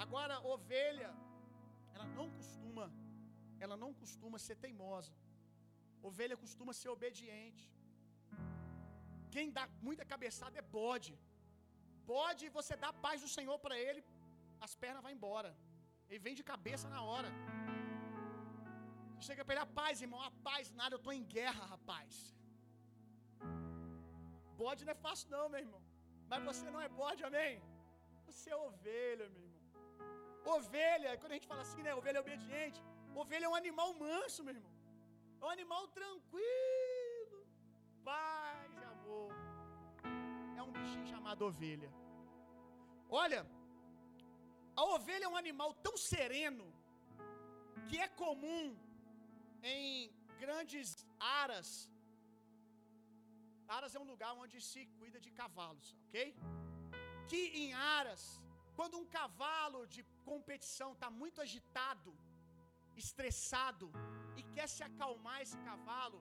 [0.04, 1.12] Agora, ovelha,
[1.94, 2.86] ela não costuma,
[3.66, 5.14] ela não costuma ser teimosa.
[6.10, 7.64] Ovelha costuma ser obediente.
[9.36, 11.14] Quem dá muita cabeçada é bode.
[12.12, 14.02] Bode, você dá paz do Senhor para ele,
[14.66, 15.52] as pernas vão embora.
[16.10, 17.30] Ele vem de cabeça na hora.
[19.28, 22.12] Chega para ele, a paz, irmão, a paz, nada, eu estou em guerra, rapaz.
[24.62, 25.82] Bode não é fácil, não, meu irmão.
[26.30, 27.56] Mas você não é bode, amém?
[28.28, 29.64] Você é ovelha, meu irmão.
[30.56, 31.94] Ovelha, quando a gente fala assim, né?
[32.00, 32.80] Ovelha é obediente.
[33.22, 34.74] Ovelha é um animal manso, meu irmão.
[35.42, 37.40] É um animal tranquilo,
[38.10, 39.32] paz amor.
[40.58, 41.90] É um bichinho chamado ovelha.
[43.24, 43.42] Olha,
[44.82, 46.68] a ovelha é um animal tão sereno
[47.88, 48.66] que é comum
[49.64, 50.12] em
[50.44, 50.90] grandes
[51.20, 51.70] aras.
[53.78, 56.36] Aras é um lugar onde se cuida de cavalos, ok?
[57.30, 58.24] Que em aras,
[58.78, 62.12] quando um cavalo de competição está muito agitado,
[63.06, 63.88] estressado
[64.40, 66.20] e quer se acalmar esse cavalo,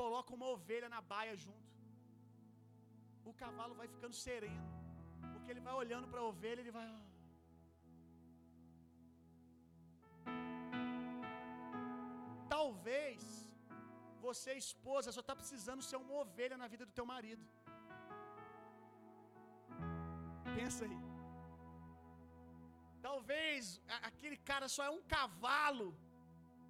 [0.00, 1.68] coloca uma ovelha na baia junto.
[3.30, 4.66] O cavalo vai ficando sereno,
[5.32, 7.04] porque ele vai olhando para a ovelha, ele vai ah,
[12.48, 13.20] Talvez
[14.20, 17.44] você, esposa, só está precisando ser uma ovelha na vida do teu marido.
[20.56, 21.07] Pensa aí.
[23.06, 23.80] Talvez
[24.10, 25.88] aquele cara só é um cavalo,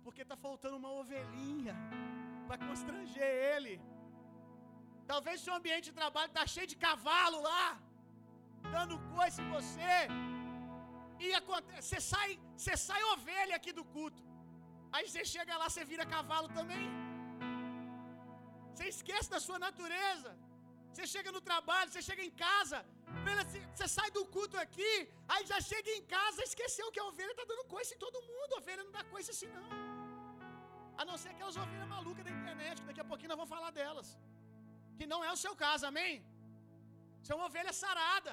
[0.04, 1.74] porque está faltando uma ovelhinha
[2.46, 3.74] para constranger ele.
[5.12, 7.66] Talvez seu ambiente de trabalho está cheio de cavalo lá,
[8.74, 9.96] dando coisa em você.
[11.26, 11.28] E
[11.80, 14.22] você sai, você sai ovelha aqui do culto.
[14.94, 16.84] Aí você chega lá, você vira cavalo também.
[18.72, 20.30] Você esquece da sua natureza.
[20.92, 22.78] Você chega no trabalho, você chega em casa,
[23.78, 24.92] você sai do culto aqui,
[25.32, 28.50] aí já chega em casa, esqueceu que a ovelha está dando coisa em todo mundo.
[28.54, 29.68] A ovelha não dá coisa assim, não.
[31.00, 33.70] A não ser aquelas ovelhas malucas da internet, que daqui a pouquinho nós vamos falar
[33.80, 34.08] delas.
[34.98, 36.14] Que não é o seu caso, amém?
[37.20, 38.32] Você é uma ovelha sarada.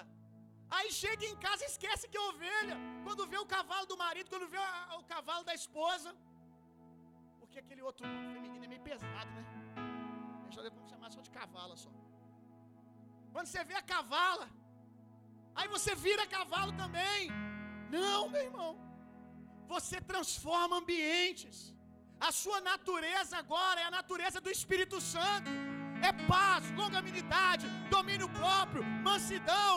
[0.76, 2.78] Aí chega em casa e esquece que é ovelha.
[3.06, 4.62] Quando vê o cavalo do marido, quando vê
[5.00, 6.12] o cavalo da esposa,
[7.40, 9.44] porque aquele outro feminino é meio pesado, né?
[10.46, 11.92] Deixa eu chamar só de cavala só.
[13.34, 14.48] Quando você vê a cavala,
[15.56, 17.32] aí você vira cavalo também.
[17.90, 18.72] Não, meu irmão.
[19.74, 21.58] Você transforma ambientes.
[22.28, 25.50] A sua natureza agora é a natureza do Espírito Santo.
[26.10, 29.76] É paz, longanimidade, domínio próprio, mansidão.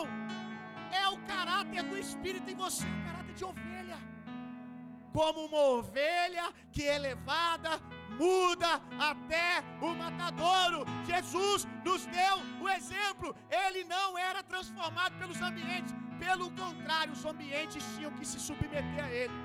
[1.03, 3.69] É o caráter do Espírito em você, o caráter de ovelha
[5.13, 7.71] como uma ovelha que é levada
[8.23, 8.71] muda
[9.11, 9.49] até
[9.87, 10.79] o matadouro.
[11.11, 13.29] Jesus nos deu o exemplo.
[13.63, 15.93] Ele não era transformado pelos ambientes,
[16.25, 19.37] pelo contrário, os ambientes tinham que se submeter a ele.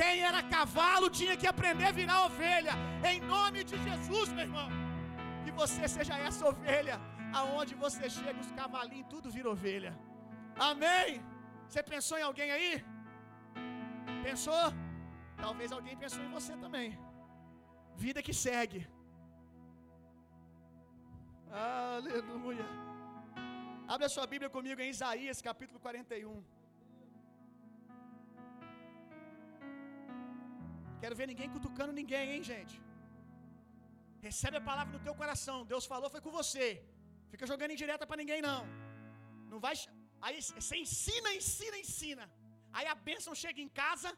[0.00, 2.74] Quem era cavalo tinha que aprender a virar ovelha.
[3.10, 4.68] Em nome de Jesus, meu irmão.
[5.44, 6.96] Que você seja essa ovelha.
[7.40, 9.92] Aonde você chega, os cavalinhos tudo vira ovelha.
[10.70, 11.08] Amém.
[11.66, 12.72] Você pensou em alguém aí?
[14.28, 14.64] Pensou?
[15.44, 16.88] Talvez alguém pensou em você também.
[18.04, 18.80] Vida que segue.
[21.50, 22.66] Aleluia.
[23.94, 26.42] Abra sua Bíblia comigo em Isaías capítulo 41.
[31.02, 32.74] Quero ver ninguém cutucando ninguém, hein, gente?
[34.26, 35.58] Recebe a palavra no teu coração.
[35.72, 36.66] Deus falou, foi com você.
[37.32, 38.60] Fica jogando indireta para ninguém, não.
[39.52, 39.74] Não vai.
[40.20, 42.26] Aí você ensina, ensina, ensina.
[42.72, 44.10] Aí a bênção chega em casa,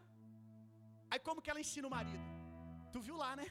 [1.15, 2.34] Aí como que ela ensina o marido?
[2.95, 3.47] Tu viu lá, né?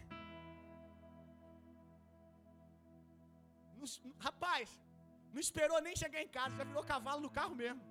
[4.25, 4.67] Rapaz,
[5.33, 7.81] não esperou nem chegar em casa, já virou cavalo no carro mesmo.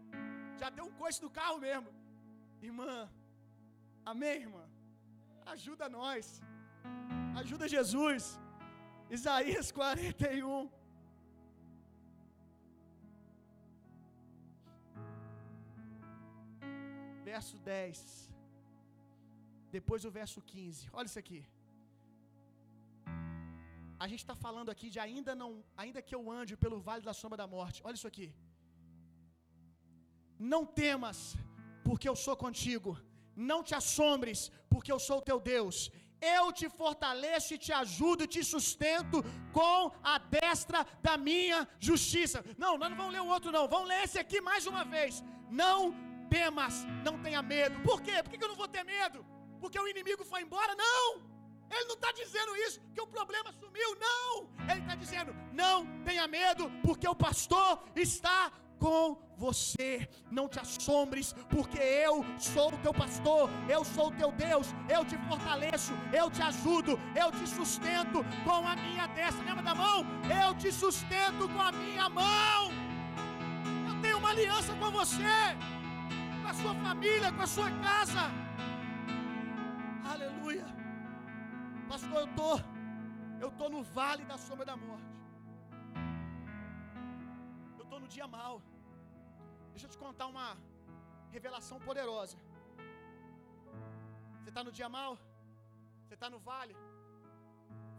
[0.61, 1.91] Já deu um coice no carro mesmo.
[2.69, 2.95] Irmã,
[4.13, 4.65] amém, irmã?
[5.55, 6.41] Ajuda nós.
[7.43, 8.41] Ajuda Jesus.
[9.11, 10.71] Isaías 41.
[17.31, 18.32] Verso 10.
[19.77, 20.89] Depois o verso 15.
[20.99, 21.41] Olha isso aqui.
[24.05, 25.51] A gente está falando aqui de ainda não,
[25.83, 27.81] ainda que eu ande pelo vale da sombra da morte.
[27.87, 28.29] Olha isso aqui.
[30.53, 31.19] Não temas,
[31.87, 32.93] porque eu sou contigo.
[33.51, 34.41] Não te assombres,
[34.73, 35.77] porque eu sou o teu Deus.
[36.39, 39.19] Eu te fortaleço e te ajudo te sustento
[39.59, 39.79] com
[40.13, 42.45] a destra da minha justiça.
[42.65, 43.67] Não, nós não vamos ler o outro, não.
[43.75, 45.23] Vamos ler esse aqui mais uma vez.
[45.63, 45.79] Não
[46.37, 46.75] temas,
[47.07, 47.81] não tenha medo.
[47.89, 48.17] Por quê?
[48.23, 49.21] Por que eu não vou ter medo?
[49.63, 50.75] Porque o inimigo foi embora.
[50.75, 51.07] Não!
[51.75, 53.91] Ele não está dizendo isso, que o problema sumiu.
[54.07, 54.51] Não!
[54.71, 55.77] Ele está dizendo: não
[56.09, 58.51] tenha medo, porque o pastor está
[58.83, 60.09] com você.
[60.39, 65.03] Não te assombres, porque eu sou o teu pastor, eu sou o teu Deus, eu
[65.11, 69.45] te fortaleço, eu te ajudo, eu te sustento com a minha destra.
[69.45, 69.99] Lembra da mão?
[70.45, 72.61] Eu te sustento com a minha mão.
[73.89, 75.39] Eu tenho uma aliança com você,
[76.43, 78.25] com a sua família, com a sua casa.
[81.93, 82.53] Pastor, eu tô
[83.45, 85.11] eu tô no vale da sombra da morte.
[87.81, 88.55] Eu tô no dia mal.
[89.73, 90.47] Deixa eu te contar uma
[91.35, 92.39] revelação poderosa.
[94.39, 95.13] Você está no dia mal?
[96.05, 96.75] Você está no vale?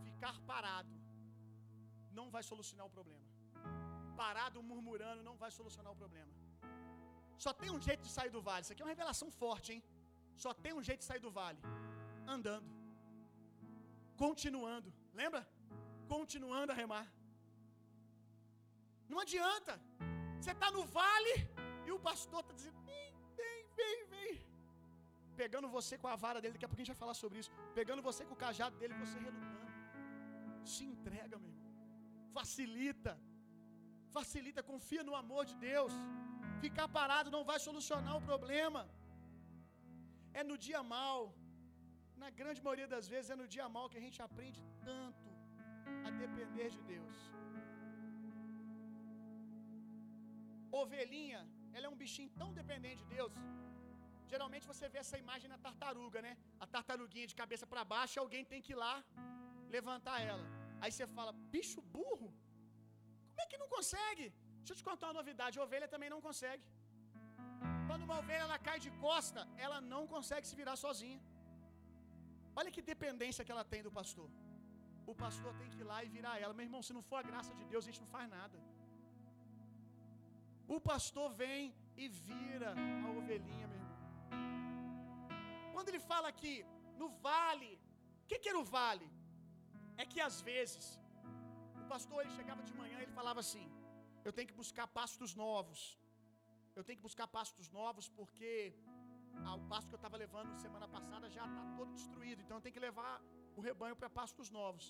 [0.08, 0.96] Ficar parado
[2.20, 3.28] não vai solucionar o problema.
[4.24, 6.34] Parado murmurando não vai solucionar o problema.
[7.46, 8.64] Só tem um jeito de sair do vale.
[8.64, 9.84] Isso aqui é uma revelação forte, hein?
[10.46, 11.60] Só tem um jeito de sair do vale:
[12.36, 12.70] andando,
[14.24, 14.89] continuando.
[15.22, 15.41] Lembra?
[16.14, 17.05] Continuando a remar.
[19.11, 19.74] Não adianta.
[20.39, 21.36] Você está no vale
[21.88, 24.34] e o pastor está dizendo: vem, vem, vem, vem.
[25.41, 27.51] Pegando você com a vara dele, daqui a pouco a gente vai falar sobre isso.
[27.80, 29.72] Pegando você com o cajado dele, você relutando.
[30.74, 31.72] Se entrega, meu irmão.
[32.38, 33.14] Facilita.
[34.18, 35.93] Facilita, confia no amor de Deus.
[36.64, 38.82] Ficar parado não vai solucionar o problema.
[40.39, 41.18] É no dia mal,
[42.24, 44.60] na grande maioria das vezes, é no dia mal que a gente aprende
[44.90, 45.28] tanto
[46.08, 47.18] a depender de Deus.
[50.82, 51.42] Ovelhinha,
[51.76, 53.34] ela é um bichinho tão dependente de Deus.
[54.34, 56.32] Geralmente você vê essa imagem na tartaruga, né?
[56.66, 58.96] A tartaruguinha de cabeça para baixo, alguém tem que ir lá
[59.76, 60.46] levantar ela.
[60.82, 62.30] Aí você fala, bicho burro?
[63.30, 64.26] Como é que não consegue?
[64.60, 66.66] Deixa eu te contar uma novidade: a ovelha também não consegue.
[67.90, 71.22] Quando uma ovelha ela cai de costa, ela não consegue se virar sozinha.
[72.60, 74.30] Olha que dependência que ela tem do pastor.
[75.12, 76.54] O pastor tem que ir lá e virar ela.
[76.58, 78.58] Meu irmão, se não for a graça de Deus, a gente não faz nada.
[80.76, 81.64] O pastor vem
[82.04, 82.70] e vira
[83.06, 83.97] a ovelhinha, meu irmão.
[85.74, 86.56] Quando ele fala aqui
[87.01, 87.72] no vale,
[88.24, 89.08] o que, que era o vale?
[90.01, 90.86] É que às vezes
[91.82, 93.66] o pastor ele chegava de manhã e ele falava assim:
[94.28, 95.82] Eu tenho que buscar pastos novos.
[96.78, 98.51] Eu tenho que buscar pastos novos porque
[99.46, 102.42] ah, o pasto que eu estava levando semana passada já está todo destruído.
[102.44, 103.14] Então eu tenho que levar
[103.58, 104.86] o rebanho para pastos novos.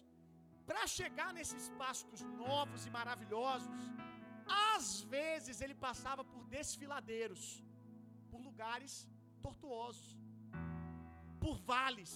[0.70, 3.82] Para chegar nesses pastos novos e maravilhosos,
[4.74, 7.44] às vezes ele passava por desfiladeiros,
[8.32, 8.94] por lugares
[9.46, 10.08] tortuosos,
[11.44, 12.14] por vales.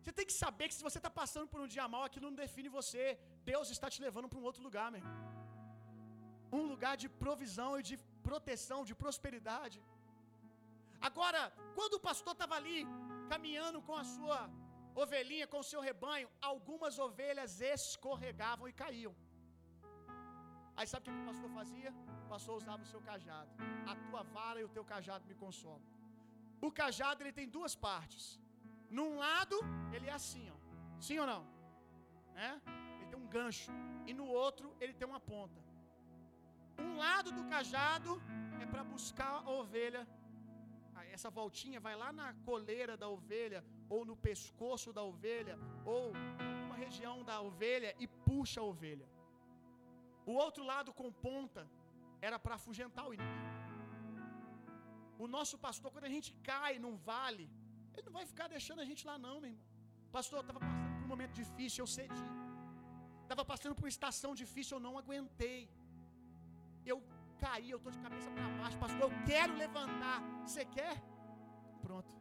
[0.00, 2.42] Você tem que saber que se você está passando por um dia mal, aquilo não
[2.44, 3.04] define você.
[3.52, 5.04] Deus está te levando para um outro lugar, meu.
[6.58, 7.96] Um lugar de provisão e de
[8.28, 9.78] proteção, de prosperidade.
[11.00, 12.86] Agora, quando o pastor estava ali,
[13.28, 14.50] caminhando com a sua
[14.94, 19.14] ovelhinha, com o seu rebanho, algumas ovelhas escorregavam e caíam.
[20.76, 21.90] Aí sabe o que o pastor fazia?
[22.24, 23.50] O pastor usava o seu cajado.
[23.86, 25.82] A tua vara e o teu cajado me consolam.
[26.60, 28.40] O cajado ele tem duas partes.
[28.90, 29.58] Num lado,
[29.92, 30.56] ele é assim, ó.
[31.00, 31.46] Sim ou não?
[32.34, 32.50] É?
[32.96, 33.70] Ele tem um gancho.
[34.06, 35.60] E no outro, ele tem uma ponta.
[36.78, 38.20] Um lado do cajado
[38.60, 40.06] é para buscar a ovelha.
[41.16, 43.60] Essa voltinha vai lá na coleira da ovelha,
[43.94, 45.54] ou no pescoço da ovelha,
[45.94, 46.02] ou
[46.62, 49.06] numa região da ovelha e puxa a ovelha.
[50.30, 51.62] O outro lado com ponta
[52.28, 53.54] era para afugentar o inimigo.
[55.24, 57.46] O nosso pastor, quando a gente cai num vale,
[57.94, 59.66] ele não vai ficar deixando a gente lá, não, meu irmão.
[60.16, 62.26] Pastor, estava passando por um momento difícil, eu cedi.
[63.24, 65.60] Estava passando por uma estação difícil, eu não aguentei.
[66.92, 66.98] Eu
[67.42, 68.78] caí, eu estou de cabeça para baixo.
[68.84, 70.18] Pastor, eu quero levantar.
[70.44, 70.96] Você quer?
[71.86, 72.12] Pronto.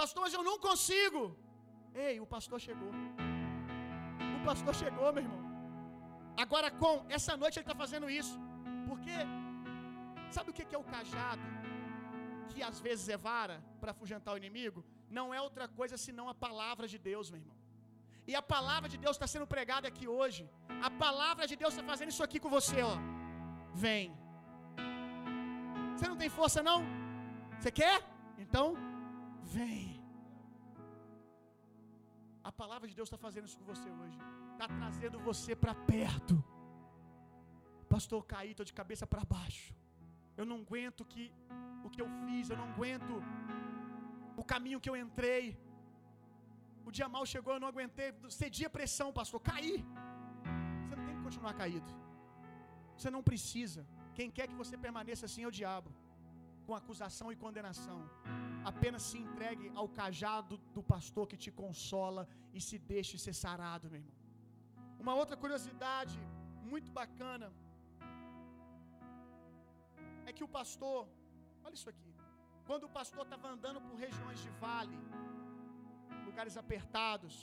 [0.00, 1.22] Pastor, mas eu não consigo.
[2.06, 2.92] Ei, o pastor chegou.
[4.36, 5.42] O pastor chegou, meu irmão.
[6.44, 8.36] Agora, com essa noite ele está fazendo isso.
[8.88, 9.16] Porque,
[10.36, 11.46] sabe o que é o cajado?
[12.50, 14.80] Que às vezes é vara para afugentar o inimigo?
[15.18, 17.56] Não é outra coisa senão a palavra de Deus, meu irmão.
[18.30, 20.42] E a palavra de Deus está sendo pregada aqui hoje.
[20.88, 22.96] A palavra de Deus está fazendo isso aqui com você, ó.
[23.84, 24.06] Vem.
[25.92, 26.78] Você não tem força, não?
[27.58, 27.96] Você quer?
[28.44, 28.66] Então,
[29.56, 30.02] vem.
[32.50, 34.18] A palavra de Deus está fazendo isso com você hoje.
[34.52, 36.36] Está trazendo você para perto.
[37.94, 39.74] Pastor, caí, estou de cabeça para baixo.
[40.38, 41.24] Eu não aguento que,
[41.84, 43.14] o que eu fiz, eu não aguento
[44.42, 45.44] o caminho que eu entrei.
[46.88, 48.08] O dia mal chegou, eu não aguentei.
[48.40, 49.76] Cedi a pressão, pastor, caí.
[50.84, 52.05] Você não tem que continuar caído.
[52.96, 53.82] Você não precisa.
[54.18, 55.90] Quem quer que você permaneça assim é o diabo,
[56.66, 58.00] com acusação e condenação.
[58.72, 62.22] Apenas se entregue ao cajado do pastor que te consola
[62.56, 64.16] e se deixe ser sarado, meu irmão.
[65.04, 66.18] Uma outra curiosidade
[66.72, 67.48] muito bacana
[70.28, 71.00] é que o pastor,
[71.64, 72.12] olha isso aqui,
[72.68, 74.98] quando o pastor estava andando por regiões de vale,
[76.28, 77.34] lugares apertados,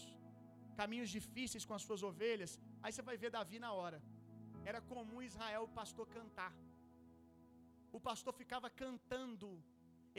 [0.82, 2.52] caminhos difíceis com as suas ovelhas,
[2.82, 4.00] aí você vai ver Davi na hora.
[4.72, 6.54] Era comum Israel o pastor cantar.
[7.92, 9.50] O pastor ficava cantando.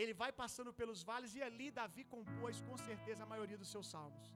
[0.01, 3.87] Ele vai passando pelos vales e ali Davi compôs com certeza a maioria dos seus
[3.87, 4.27] salmos.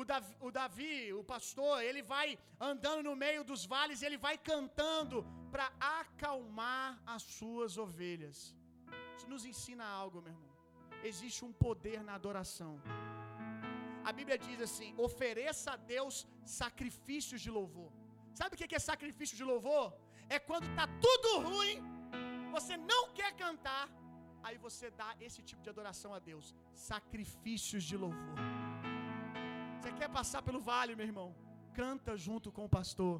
[0.00, 4.36] O Davi, o Davi, o pastor, ele vai andando no meio dos vales ele vai
[4.50, 8.54] cantando para acalmar as suas ovelhas.
[9.16, 10.54] Isso nos ensina algo, meu irmão.
[11.10, 12.72] Existe um poder na adoração.
[14.08, 17.90] A Bíblia diz assim: ofereça a Deus sacrifícios de louvor.
[18.38, 19.86] Sabe o que é sacrifício de louvor?
[20.28, 21.76] É quando está tudo ruim,
[22.56, 23.84] você não quer cantar,
[24.46, 28.36] aí você dá esse tipo de adoração a Deus, sacrifícios de louvor.
[29.78, 31.28] Você quer passar pelo vale, meu irmão?
[31.80, 33.16] Canta junto com o pastor.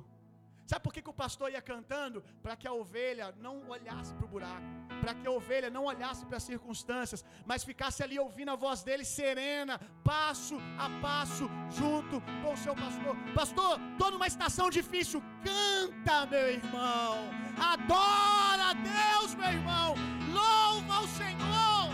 [0.67, 2.25] Sabe por que, que o pastor ia cantando?
[2.43, 4.67] Para que a ovelha não olhasse para o buraco,
[5.01, 8.83] para que a ovelha não olhasse para as circunstâncias, mas ficasse ali ouvindo a voz
[8.83, 13.15] dele serena, passo a passo, junto com o seu pastor.
[13.33, 17.31] Pastor, estou numa estação difícil, canta, meu irmão,
[17.73, 19.95] adora a Deus, meu irmão,
[20.39, 21.87] louva o Senhor.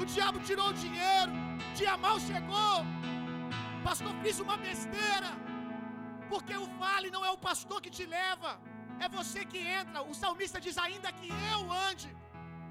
[0.00, 1.32] O diabo tirou o dinheiro,
[1.74, 2.76] dia mal chegou,
[3.82, 5.43] pastor, fiz uma besteira.
[6.34, 8.50] Porque o vale não é o pastor que te leva,
[9.04, 9.98] é você que entra.
[10.12, 12.10] O salmista diz: ainda que eu ande.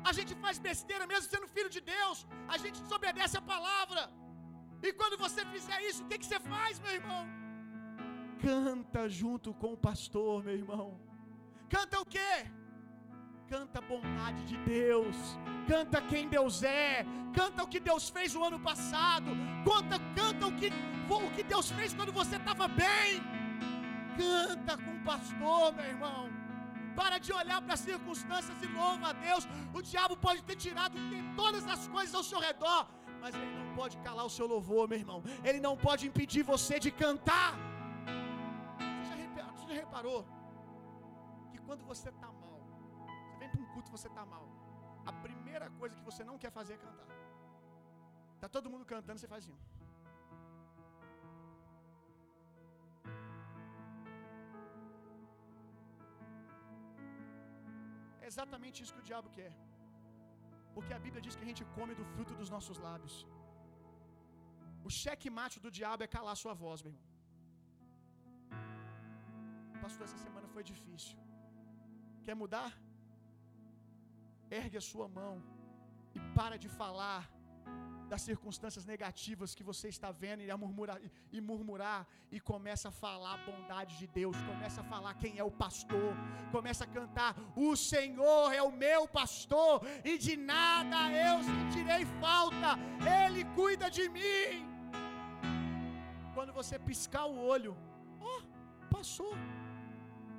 [0.09, 2.17] A gente faz besteira mesmo sendo filho de Deus,
[2.53, 4.01] a gente desobedece a palavra.
[4.87, 7.21] E quando você fizer isso, o que, que você faz, meu irmão?
[8.47, 10.87] Canta junto com o pastor, meu irmão.
[11.75, 12.33] Canta o quê?
[13.53, 15.15] Canta a bondade de Deus,
[15.71, 17.05] canta quem Deus é,
[17.39, 19.31] canta o que Deus fez no ano passado,
[19.69, 20.69] canta, canta o que,
[21.27, 23.23] o que Deus fez quando você estava bem.
[24.21, 26.21] Canta com o pastor, meu irmão.
[26.99, 29.43] Para de olhar para as circunstâncias e louva a Deus.
[29.77, 30.95] O diabo pode ter tirado
[31.41, 32.81] todas as coisas ao seu redor,
[33.21, 35.19] mas ele não pode calar o seu louvor, meu irmão.
[35.43, 37.51] Ele não pode impedir você de cantar.
[39.01, 40.19] Você já, você já reparou
[41.51, 42.59] que quando você está mal,
[43.23, 44.45] você vem para um culto você está mal,
[45.05, 47.07] a primeira coisa que você não quer fazer é cantar.
[48.43, 49.57] Tá todo mundo cantando, você faz assim.
[58.33, 59.53] Exatamente isso que o diabo quer.
[60.75, 63.15] Porque a Bíblia diz que a gente come do fruto dos nossos lábios.
[64.87, 67.09] O cheque mate do diabo é calar sua voz, meu irmão.
[69.83, 71.17] Pastor, essa semana foi difícil.
[72.25, 72.71] Quer mudar?
[74.61, 75.33] Ergue a sua mão
[76.17, 77.21] e para de falar
[78.09, 80.99] das circunstâncias negativas que você está vendo e, murmurar,
[81.31, 85.43] e, murmurar e começa a falar a bondade de Deus, começa a falar quem é
[85.43, 86.13] o pastor,
[86.51, 92.77] começa a cantar: O Senhor é o meu pastor e de nada eu sentirei falta,
[93.23, 94.73] Ele cuida de mim.
[96.33, 97.77] Quando você piscar o olho,
[98.19, 98.41] ó, oh,
[98.95, 99.33] passou.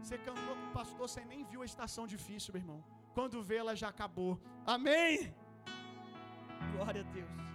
[0.03, 2.85] Você cantou com o pastor, você nem viu a estação difícil, meu irmão.
[3.15, 4.39] Quando vê, ela já acabou.
[4.67, 5.33] Amém.
[6.73, 7.54] Glória a Deus.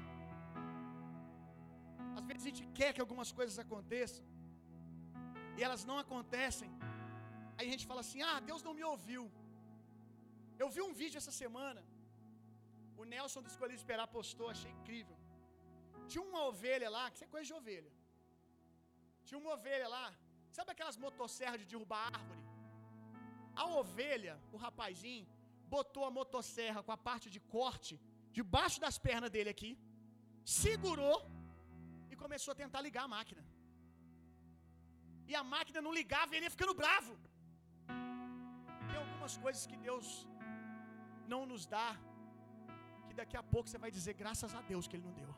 [2.19, 4.23] Às vezes a gente quer que algumas coisas aconteçam
[5.57, 6.71] e elas não acontecem.
[7.57, 9.23] Aí a gente fala assim: ah, Deus não me ouviu.
[10.61, 11.81] Eu vi um vídeo essa semana.
[13.01, 15.17] O Nelson do Escolhido Esperar postou, achei incrível.
[16.11, 17.91] Tinha uma ovelha lá, que é coisa de ovelha.
[19.27, 20.07] Tinha uma ovelha lá.
[20.57, 22.43] Sabe aquelas motosserras de derrubar árvore?
[23.61, 25.27] A ovelha, o rapazinho,
[25.75, 27.95] botou a motosserra com a parte de corte
[28.37, 29.71] debaixo das pernas dele aqui,
[30.61, 31.17] segurou
[32.23, 33.43] começou a tentar ligar a máquina.
[35.31, 37.13] E a máquina não ligava e ele ia ficando bravo.
[38.87, 40.07] Tem algumas coisas que Deus
[41.33, 41.89] não nos dá,
[43.07, 45.31] que daqui a pouco você vai dizer graças a Deus que Ele não deu.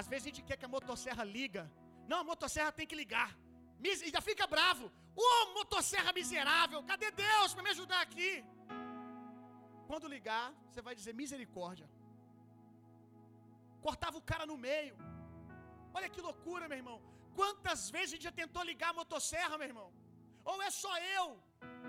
[0.00, 1.64] Às vezes a gente quer que a motosserra liga.
[2.10, 3.30] Não, a motosserra tem que ligar.
[3.88, 4.84] E já fica bravo.
[5.22, 8.30] Ô oh, motosserra miserável, cadê Deus para me ajudar aqui?
[9.88, 11.86] Quando ligar, você vai dizer misericórdia.
[13.86, 14.94] Cortava o cara no meio.
[15.96, 16.98] Olha que loucura, meu irmão.
[17.38, 19.88] Quantas vezes a gente já tentou ligar a motosserra, meu irmão?
[20.50, 21.26] Ou é só eu?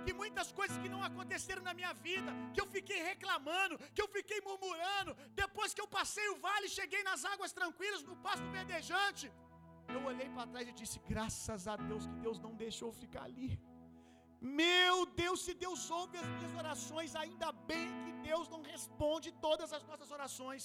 [0.06, 4.10] Que muitas coisas que não aconteceram na minha vida, que eu fiquei reclamando, que eu
[4.18, 5.12] fiquei murmurando,
[5.44, 9.26] depois que eu passei o vale, cheguei nas águas tranquilas, no pasto verdejante.
[9.96, 13.52] Eu olhei para trás e disse: graças a Deus que Deus não deixou ficar ali.
[14.42, 19.72] Meu Deus, se Deus ouve as minhas orações, ainda bem que Deus não responde todas
[19.78, 20.64] as nossas orações.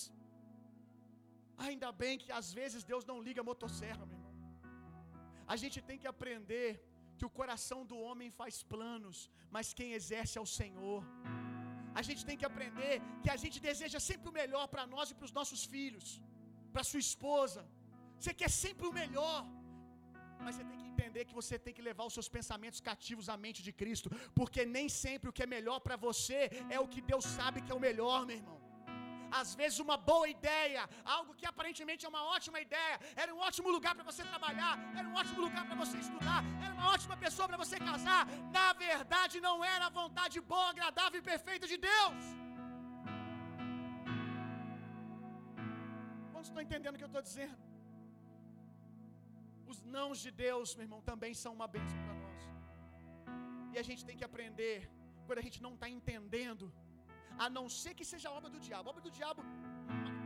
[1.66, 4.34] Ainda bem que às vezes Deus não liga a motosserra, meu irmão.
[5.46, 6.68] A gente tem que aprender
[7.18, 11.02] que o coração do homem faz planos, mas quem exerce é o Senhor.
[12.00, 15.14] A gente tem que aprender que a gente deseja sempre o melhor para nós e
[15.18, 16.06] para os nossos filhos,
[16.72, 17.62] para sua esposa.
[18.18, 19.38] Você quer sempre o melhor,
[20.44, 23.36] mas você tem que entender que você tem que levar os seus pensamentos cativos à
[23.44, 26.40] mente de Cristo, porque nem sempre o que é melhor para você
[26.76, 28.63] é o que Deus sabe que é o melhor, meu irmão.
[29.40, 30.82] Às vezes, uma boa ideia,
[31.16, 35.06] algo que aparentemente é uma ótima ideia, era um ótimo lugar para você trabalhar, era
[35.10, 38.22] um ótimo lugar para você estudar, era uma ótima pessoa para você casar.
[38.58, 42.22] Na verdade, não era a vontade boa, agradável e perfeita de Deus.
[46.32, 47.58] Quantos estão entendendo o que eu estou dizendo?
[49.72, 52.42] Os nãos de Deus, meu irmão, também são uma bênção para nós.
[53.72, 54.76] E a gente tem que aprender
[55.26, 56.66] quando a gente não está entendendo,
[57.38, 58.88] a não ser que seja obra do diabo.
[58.88, 59.42] A obra do diabo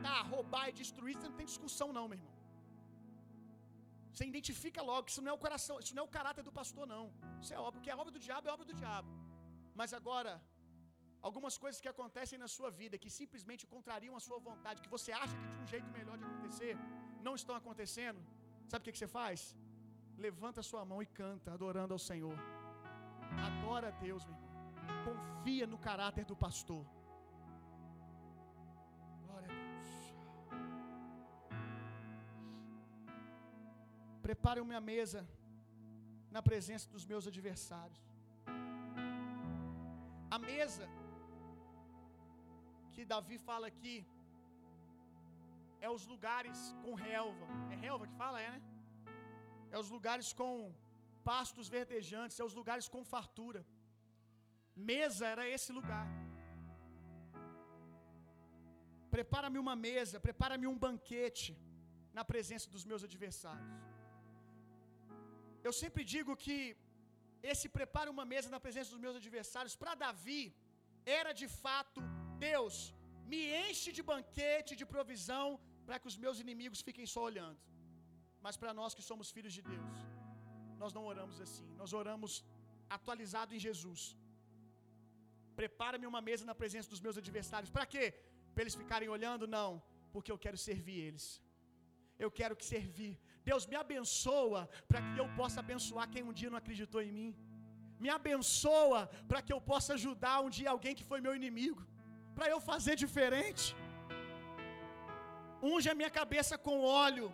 [0.09, 2.35] matar, roubar e destruir, você não tem discussão, não, meu irmão.
[4.13, 6.53] Você identifica logo que isso não é o coração, isso não é o caráter do
[6.61, 7.05] pastor, não.
[7.43, 9.11] Isso é obra, que é obra do diabo, é obra do diabo.
[9.81, 10.33] Mas agora,
[11.29, 15.13] algumas coisas que acontecem na sua vida que simplesmente contrariam a sua vontade, que você
[15.23, 16.75] acha que tinha um jeito melhor de acontecer,
[17.27, 18.21] não estão acontecendo.
[18.71, 19.41] Sabe o que, que você faz?
[20.27, 22.37] Levanta a sua mão e canta, adorando ao Senhor.
[23.49, 24.49] Adora a Deus, meu irmão.
[25.09, 26.85] Confia no caráter do pastor.
[34.29, 35.21] Prepare uma mesa
[36.35, 38.01] na presença dos meus adversários.
[40.37, 40.87] A mesa
[42.95, 43.97] que Davi fala aqui
[45.87, 47.47] é os lugares com relva.
[47.73, 48.61] É relva que fala, é, né?
[49.75, 50.53] É os lugares com
[51.31, 53.63] pastos verdejantes, é os lugares com fartura.
[54.93, 56.07] Mesa era esse lugar.
[59.17, 61.55] Prepara-me uma mesa, prepara-me um banquete
[62.19, 63.98] na presença dos meus adversários.
[65.67, 66.59] Eu sempre digo que
[67.53, 70.43] esse prepara uma mesa na presença dos meus adversários, para Davi,
[71.19, 72.01] era de fato
[72.49, 72.77] Deus,
[73.33, 75.47] me enche de banquete, de provisão,
[75.87, 77.61] para que os meus inimigos fiquem só olhando.
[78.45, 79.99] Mas para nós que somos filhos de Deus,
[80.83, 82.33] nós não oramos assim, nós oramos
[82.97, 84.03] atualizado em Jesus.
[85.61, 87.71] Prepara-me uma mesa na presença dos meus adversários.
[87.77, 88.05] Para quê?
[88.53, 89.47] Para eles ficarem olhando?
[89.59, 89.71] Não,
[90.13, 91.27] porque eu quero servir eles.
[92.25, 93.15] Eu quero que servir.
[93.51, 97.31] Deus me abençoa para que eu possa abençoar quem um dia não acreditou em mim.
[98.03, 101.83] Me abençoa para que eu possa ajudar um dia alguém que foi meu inimigo.
[102.37, 103.67] Para eu fazer diferente.
[105.71, 106.77] Unge a minha cabeça com
[107.07, 107.29] óleo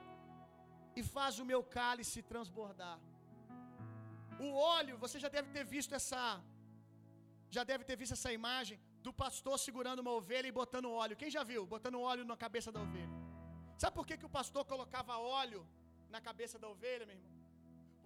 [0.98, 2.98] e faz o meu cálice transbordar.
[4.46, 6.20] O óleo, você já deve ter visto essa
[7.56, 11.18] já deve ter visto essa imagem do pastor segurando uma ovelha e botando óleo.
[11.20, 11.62] Quem já viu?
[11.74, 13.16] Botando óleo na cabeça da ovelha.
[13.82, 15.60] Sabe por que, que o pastor colocava óleo
[16.14, 17.32] na cabeça da ovelha, meu irmão?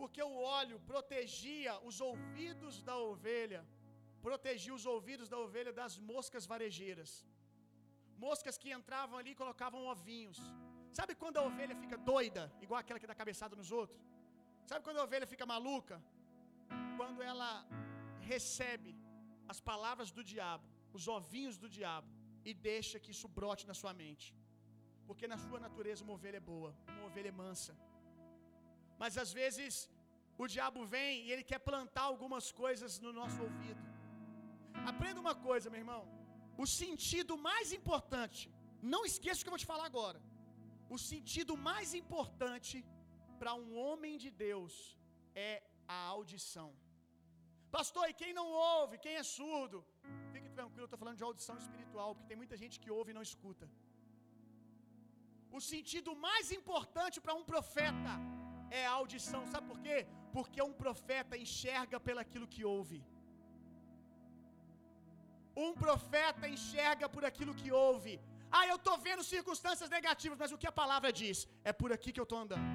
[0.00, 3.60] Porque o óleo protegia os ouvidos da ovelha,
[4.26, 7.10] protegia os ouvidos da ovelha das moscas varejeiras.
[8.26, 10.38] Moscas que entravam ali e colocavam ovinhos.
[10.98, 14.00] Sabe quando a ovelha fica doida, igual aquela que dá cabeçada nos outros?
[14.70, 15.96] Sabe quando a ovelha fica maluca?
[16.98, 17.50] Quando ela
[18.32, 18.92] recebe
[19.52, 20.66] as palavras do diabo,
[20.98, 22.08] os ovinhos do diabo,
[22.48, 24.26] e deixa que isso brote na sua mente.
[25.08, 27.72] Porque na sua natureza uma ovelha é boa, uma ovelha é mansa.
[29.02, 29.74] Mas às vezes
[30.42, 33.82] o diabo vem e ele quer plantar algumas coisas no nosso ouvido.
[34.92, 36.02] Aprenda uma coisa, meu irmão.
[36.64, 38.42] O sentido mais importante,
[38.94, 40.20] não esqueça o que eu vou te falar agora.
[40.96, 42.76] O sentido mais importante
[43.40, 44.74] para um homem de Deus
[45.50, 45.54] é
[45.96, 46.68] a audição.
[47.76, 49.78] Pastor, e quem não ouve, quem é surdo?
[50.34, 53.18] Fique tranquilo, eu estou falando de audição espiritual, porque tem muita gente que ouve e
[53.18, 53.66] não escuta.
[55.58, 58.14] O sentido mais importante para um profeta
[58.70, 59.42] é audição.
[59.52, 60.06] Sabe por quê?
[60.32, 62.98] Porque um profeta enxerga pelaquilo que ouve.
[65.64, 68.14] Um profeta enxerga por aquilo que ouve.
[68.50, 71.38] Ah, eu estou vendo circunstâncias negativas, mas o que a palavra diz?
[71.64, 72.68] É por aqui que eu estou andando.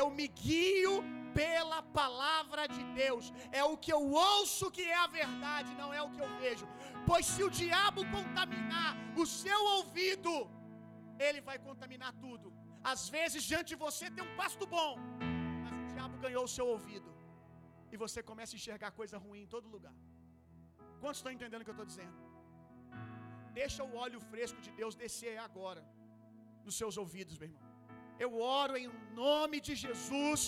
[0.00, 0.94] Eu me guio
[1.38, 3.32] pela palavra de Deus.
[3.60, 6.66] É o que eu ouço que é a verdade, não é o que eu vejo.
[7.08, 8.90] Pois se o diabo contaminar
[9.22, 10.32] o seu ouvido,
[11.26, 12.52] ele vai contaminar tudo.
[12.92, 14.92] Às vezes, diante de você tem um pasto bom,
[16.26, 17.10] ganhou o seu ouvido.
[17.92, 19.96] E você começa a enxergar coisa ruim em todo lugar.
[21.00, 22.16] Quantos estão entendendo o que eu estou dizendo?
[23.60, 25.82] Deixa o óleo fresco de Deus descer agora
[26.64, 27.64] nos seus ouvidos, meu irmão.
[28.24, 28.88] Eu oro em
[29.22, 30.40] nome de Jesus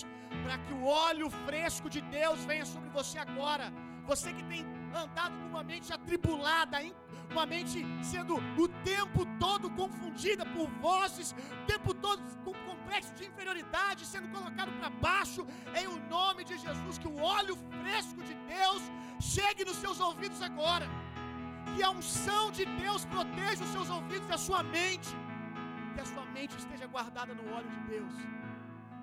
[0.43, 3.67] para que o óleo fresco de Deus venha sobre você agora.
[4.11, 4.63] Você que tem
[4.95, 6.93] andado com uma mente atribulada, hein?
[7.31, 13.25] uma mente sendo o tempo todo confundida por vozes, o tempo todo com complexo de
[13.25, 15.45] inferioridade, sendo colocado para baixo,
[15.79, 18.81] em o nome de Jesus, que o óleo fresco de Deus
[19.19, 20.87] chegue nos seus ouvidos agora.
[21.75, 25.13] Que a unção de Deus proteja os seus ouvidos e a sua mente
[25.93, 28.13] que a sua mente esteja guardada no óleo de Deus.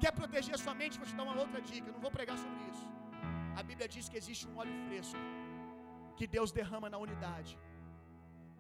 [0.03, 0.99] Quer proteger a sua mente?
[1.01, 1.89] Vou te dar uma outra dica.
[1.95, 2.87] Não vou pregar sobre isso.
[3.61, 5.23] A Bíblia diz que existe um óleo fresco
[6.19, 7.53] que Deus derrama na unidade.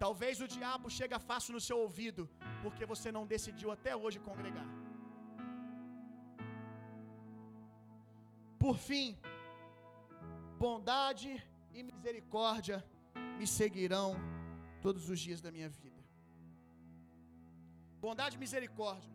[0.05, 2.23] Talvez o diabo chegue fácil no seu ouvido,
[2.63, 4.69] porque você não decidiu até hoje congregar.
[8.63, 9.07] Por fim,
[10.65, 11.31] bondade
[11.77, 12.79] e misericórdia
[13.39, 14.09] me seguirão
[14.85, 16.01] todos os dias da minha vida.
[18.05, 19.13] Bondade e misericórdia.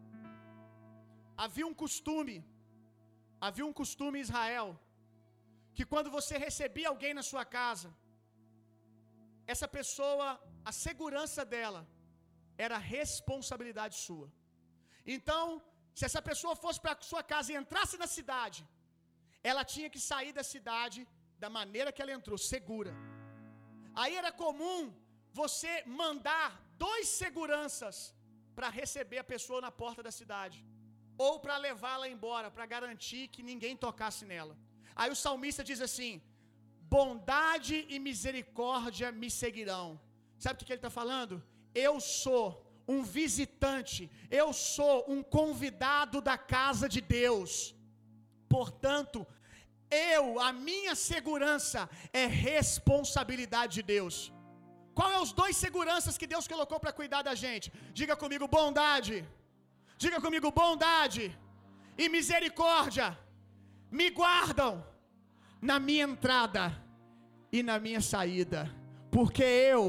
[1.45, 2.37] Havia um costume,
[3.47, 4.67] havia um costume em Israel,
[5.75, 7.89] que quando você recebia alguém na sua casa,
[9.53, 10.25] essa pessoa,
[10.69, 11.81] a segurança dela
[12.65, 14.27] era responsabilidade sua.
[15.15, 15.43] Então,
[15.97, 18.61] se essa pessoa fosse para sua casa e entrasse na cidade,
[19.51, 20.99] ela tinha que sair da cidade
[21.43, 22.93] da maneira que ela entrou, segura.
[24.01, 24.81] Aí era comum
[25.41, 26.47] você mandar
[26.85, 27.97] dois seguranças
[28.57, 30.57] para receber a pessoa na porta da cidade,
[31.25, 34.55] ou para levá-la embora, para garantir que ninguém tocasse nela.
[34.95, 36.13] Aí o salmista diz assim:
[36.95, 39.87] bondade e misericórdia me seguirão.
[40.43, 41.35] Sabe o que ele está falando?
[41.85, 42.45] Eu sou
[42.93, 44.01] um visitante,
[44.41, 47.51] eu sou um convidado da casa de Deus.
[48.55, 49.19] Portanto,
[50.15, 51.81] eu, a minha segurança
[52.21, 54.15] é responsabilidade de Deus.
[54.97, 57.67] Qual é os dois seguranças que Deus colocou para cuidar da gente?
[57.99, 59.17] Diga comigo bondade.
[60.03, 61.23] Diga comigo bondade
[62.01, 63.07] e misericórdia
[63.91, 64.71] me guardam
[65.61, 66.73] na minha entrada
[67.51, 68.69] e na minha saída,
[69.11, 69.83] porque eu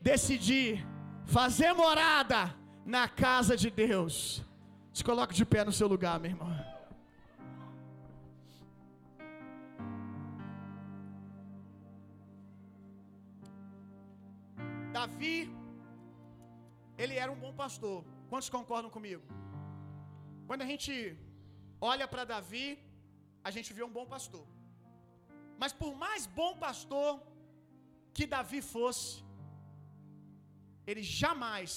[0.00, 0.84] decidi
[1.24, 2.54] fazer morada
[2.84, 4.44] na casa de Deus.
[4.92, 6.72] Se coloque de pé no seu lugar, meu irmão.
[14.92, 15.50] Davi,
[16.98, 18.04] ele era um bom pastor.
[18.28, 19.22] Quantos concordam comigo?
[20.46, 21.16] Quando a gente
[21.80, 22.78] olha para Davi,
[23.42, 24.46] a gente vê um bom pastor.
[25.60, 27.10] Mas por mais bom pastor
[28.16, 29.22] que Davi fosse,
[30.90, 31.72] ele jamais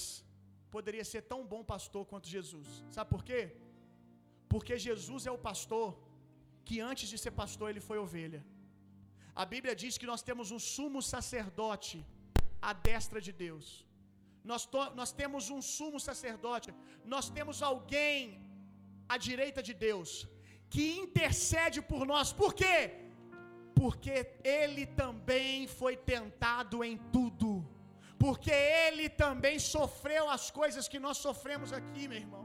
[0.74, 2.68] poderia ser tão bom pastor quanto Jesus.
[2.96, 3.40] Sabe por quê?
[4.52, 5.88] Porque Jesus é o pastor
[6.66, 8.42] que antes de ser pastor ele foi ovelha.
[9.42, 11.98] A Bíblia diz que nós temos um sumo sacerdote
[12.68, 13.66] à destra de Deus.
[14.50, 16.68] Nós, to, nós temos um sumo sacerdote,
[17.14, 18.18] nós temos alguém
[19.14, 20.10] à direita de Deus
[20.74, 22.32] que intercede por nós.
[22.42, 22.74] Por quê?
[23.80, 27.50] Porque ele também foi tentado em tudo.
[28.24, 28.50] Porque
[28.86, 32.44] ele também sofreu as coisas que nós sofremos aqui, meu irmão.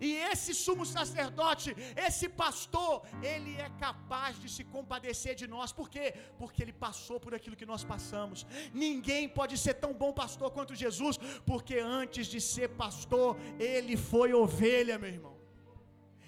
[0.00, 1.74] E esse sumo sacerdote,
[2.06, 5.72] esse pastor, ele é capaz de se compadecer de nós.
[5.72, 6.06] Por quê?
[6.40, 8.46] Porque ele passou por aquilo que nós passamos.
[8.84, 11.16] Ninguém pode ser tão bom pastor quanto Jesus,
[11.50, 15.36] porque antes de ser pastor, ele foi ovelha, meu irmão.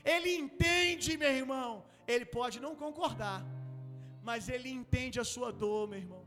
[0.04, 1.84] Ele entende, meu irmão.
[2.06, 3.44] Ele pode não concordar,
[4.22, 6.24] mas ele entende a sua dor, meu irmão.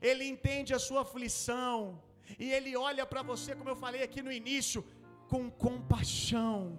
[0.00, 2.02] Ele entende a sua aflição.
[2.38, 4.84] E ele olha para você, como eu falei aqui no início,
[5.28, 6.78] com compaixão,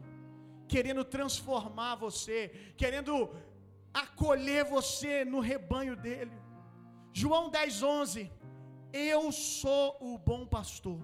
[0.67, 3.13] querendo transformar você, querendo
[3.93, 6.37] acolher você no rebanho dele.
[7.13, 8.29] João 10:11
[8.93, 10.99] Eu sou o bom pastor.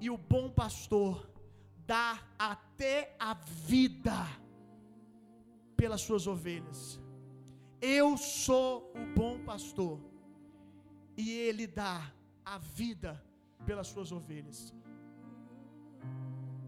[0.00, 1.30] E o bom pastor
[1.86, 4.18] dá até a vida
[5.76, 7.00] pelas suas ovelhas.
[7.80, 9.98] Eu sou o bom pastor.
[11.16, 12.12] E ele dá
[12.44, 13.12] a vida
[13.66, 14.74] pelas suas ovelhas.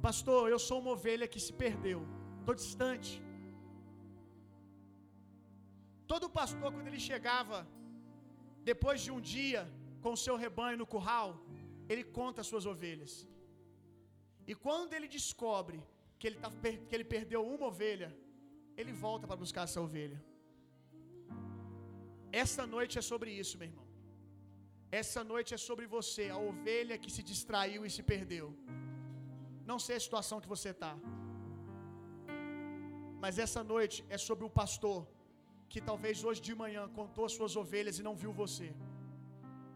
[0.00, 2.00] Pastor, eu sou uma ovelha que se perdeu.
[2.40, 3.22] Estou distante.
[6.06, 7.66] Todo pastor, quando ele chegava,
[8.64, 9.62] depois de um dia,
[10.02, 11.28] com o seu rebanho no curral,
[11.88, 13.12] ele conta as suas ovelhas.
[14.46, 15.80] E quando ele descobre
[16.18, 16.50] que ele, tá,
[16.88, 18.10] que ele perdeu uma ovelha,
[18.76, 20.20] ele volta para buscar essa ovelha.
[22.40, 23.86] Essa noite é sobre isso, meu irmão.
[25.00, 28.46] Essa noite é sobre você, a ovelha que se distraiu e se perdeu.
[29.70, 30.92] Não sei a situação que você está.
[33.22, 35.00] Mas essa noite é sobre o pastor
[35.72, 38.68] que talvez hoje de manhã contou as suas ovelhas e não viu você.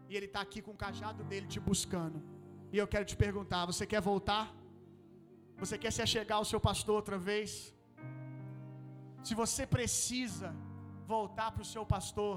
[0.09, 2.19] E ele está aqui com o cajado dele te buscando.
[2.73, 4.45] E eu quero te perguntar: você quer voltar?
[5.61, 7.51] Você quer se achegar ao seu pastor outra vez?
[9.27, 10.49] Se você precisa
[11.15, 12.35] voltar para o seu pastor,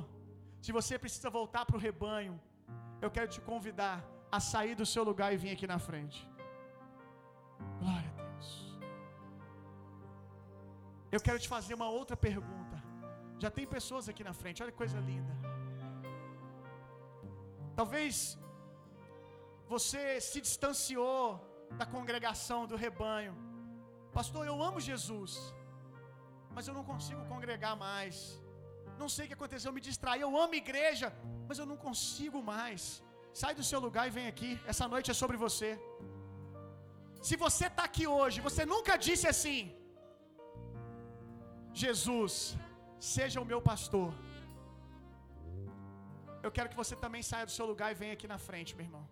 [0.65, 2.35] se você precisa voltar para o rebanho,
[3.05, 3.97] eu quero te convidar
[4.37, 6.19] a sair do seu lugar e vir aqui na frente.
[7.81, 8.49] Glória a Deus.
[11.17, 12.77] Eu quero te fazer uma outra pergunta.
[13.45, 15.35] Já tem pessoas aqui na frente, olha que coisa linda.
[17.81, 18.15] Talvez
[19.75, 21.23] você se distanciou
[21.81, 23.35] da congregação, do rebanho.
[24.19, 25.33] Pastor, eu amo Jesus,
[26.55, 28.17] mas eu não consigo congregar mais.
[29.03, 30.21] Não sei o que aconteceu, me distraí.
[30.27, 31.09] Eu amo igreja,
[31.49, 32.83] mas eu não consigo mais.
[33.43, 34.51] Sai do seu lugar e vem aqui.
[34.73, 35.71] Essa noite é sobre você.
[37.29, 39.61] Se você está aqui hoje, você nunca disse assim:
[41.83, 42.33] Jesus,
[43.15, 44.11] seja o meu pastor.
[46.47, 48.87] Eu quero que você também saia do seu lugar e venha aqui na frente, meu
[48.89, 49.05] irmão.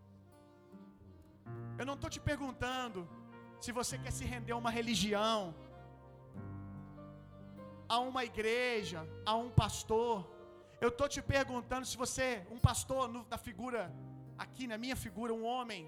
[1.81, 3.01] Eu não estou te perguntando
[3.65, 5.39] se você quer se render a uma religião.
[7.89, 10.17] A uma igreja, a um pastor.
[10.85, 13.83] Eu estou te perguntando se você, um pastor no, da figura,
[14.45, 15.83] aqui na minha figura, um homem.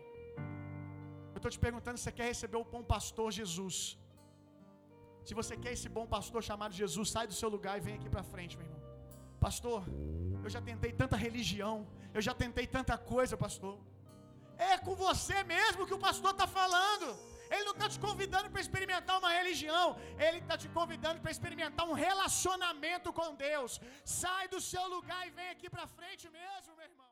[1.35, 3.77] Eu estou te perguntando se você quer receber o bom pastor Jesus.
[5.25, 8.09] Se você quer esse bom pastor chamado Jesus, sai do seu lugar e vem aqui
[8.15, 8.81] para frente, meu irmão.
[9.47, 9.85] Pastor,
[10.45, 13.79] eu já tentei tanta religião, eu já tentei tanta coisa, pastor.
[14.59, 17.30] É com você mesmo que o pastor está falando.
[17.51, 21.87] Ele não está te convidando para experimentar uma religião, ele está te convidando para experimentar
[21.89, 23.81] um relacionamento com Deus.
[24.05, 27.11] Sai do seu lugar e vem aqui para frente mesmo, meu irmão.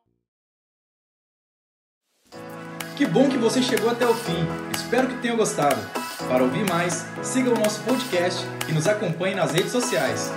[2.97, 4.47] Que bom que você chegou até o fim.
[4.75, 5.81] Espero que tenha gostado.
[6.29, 10.31] Para ouvir mais, siga o nosso podcast e nos acompanhe nas redes sociais.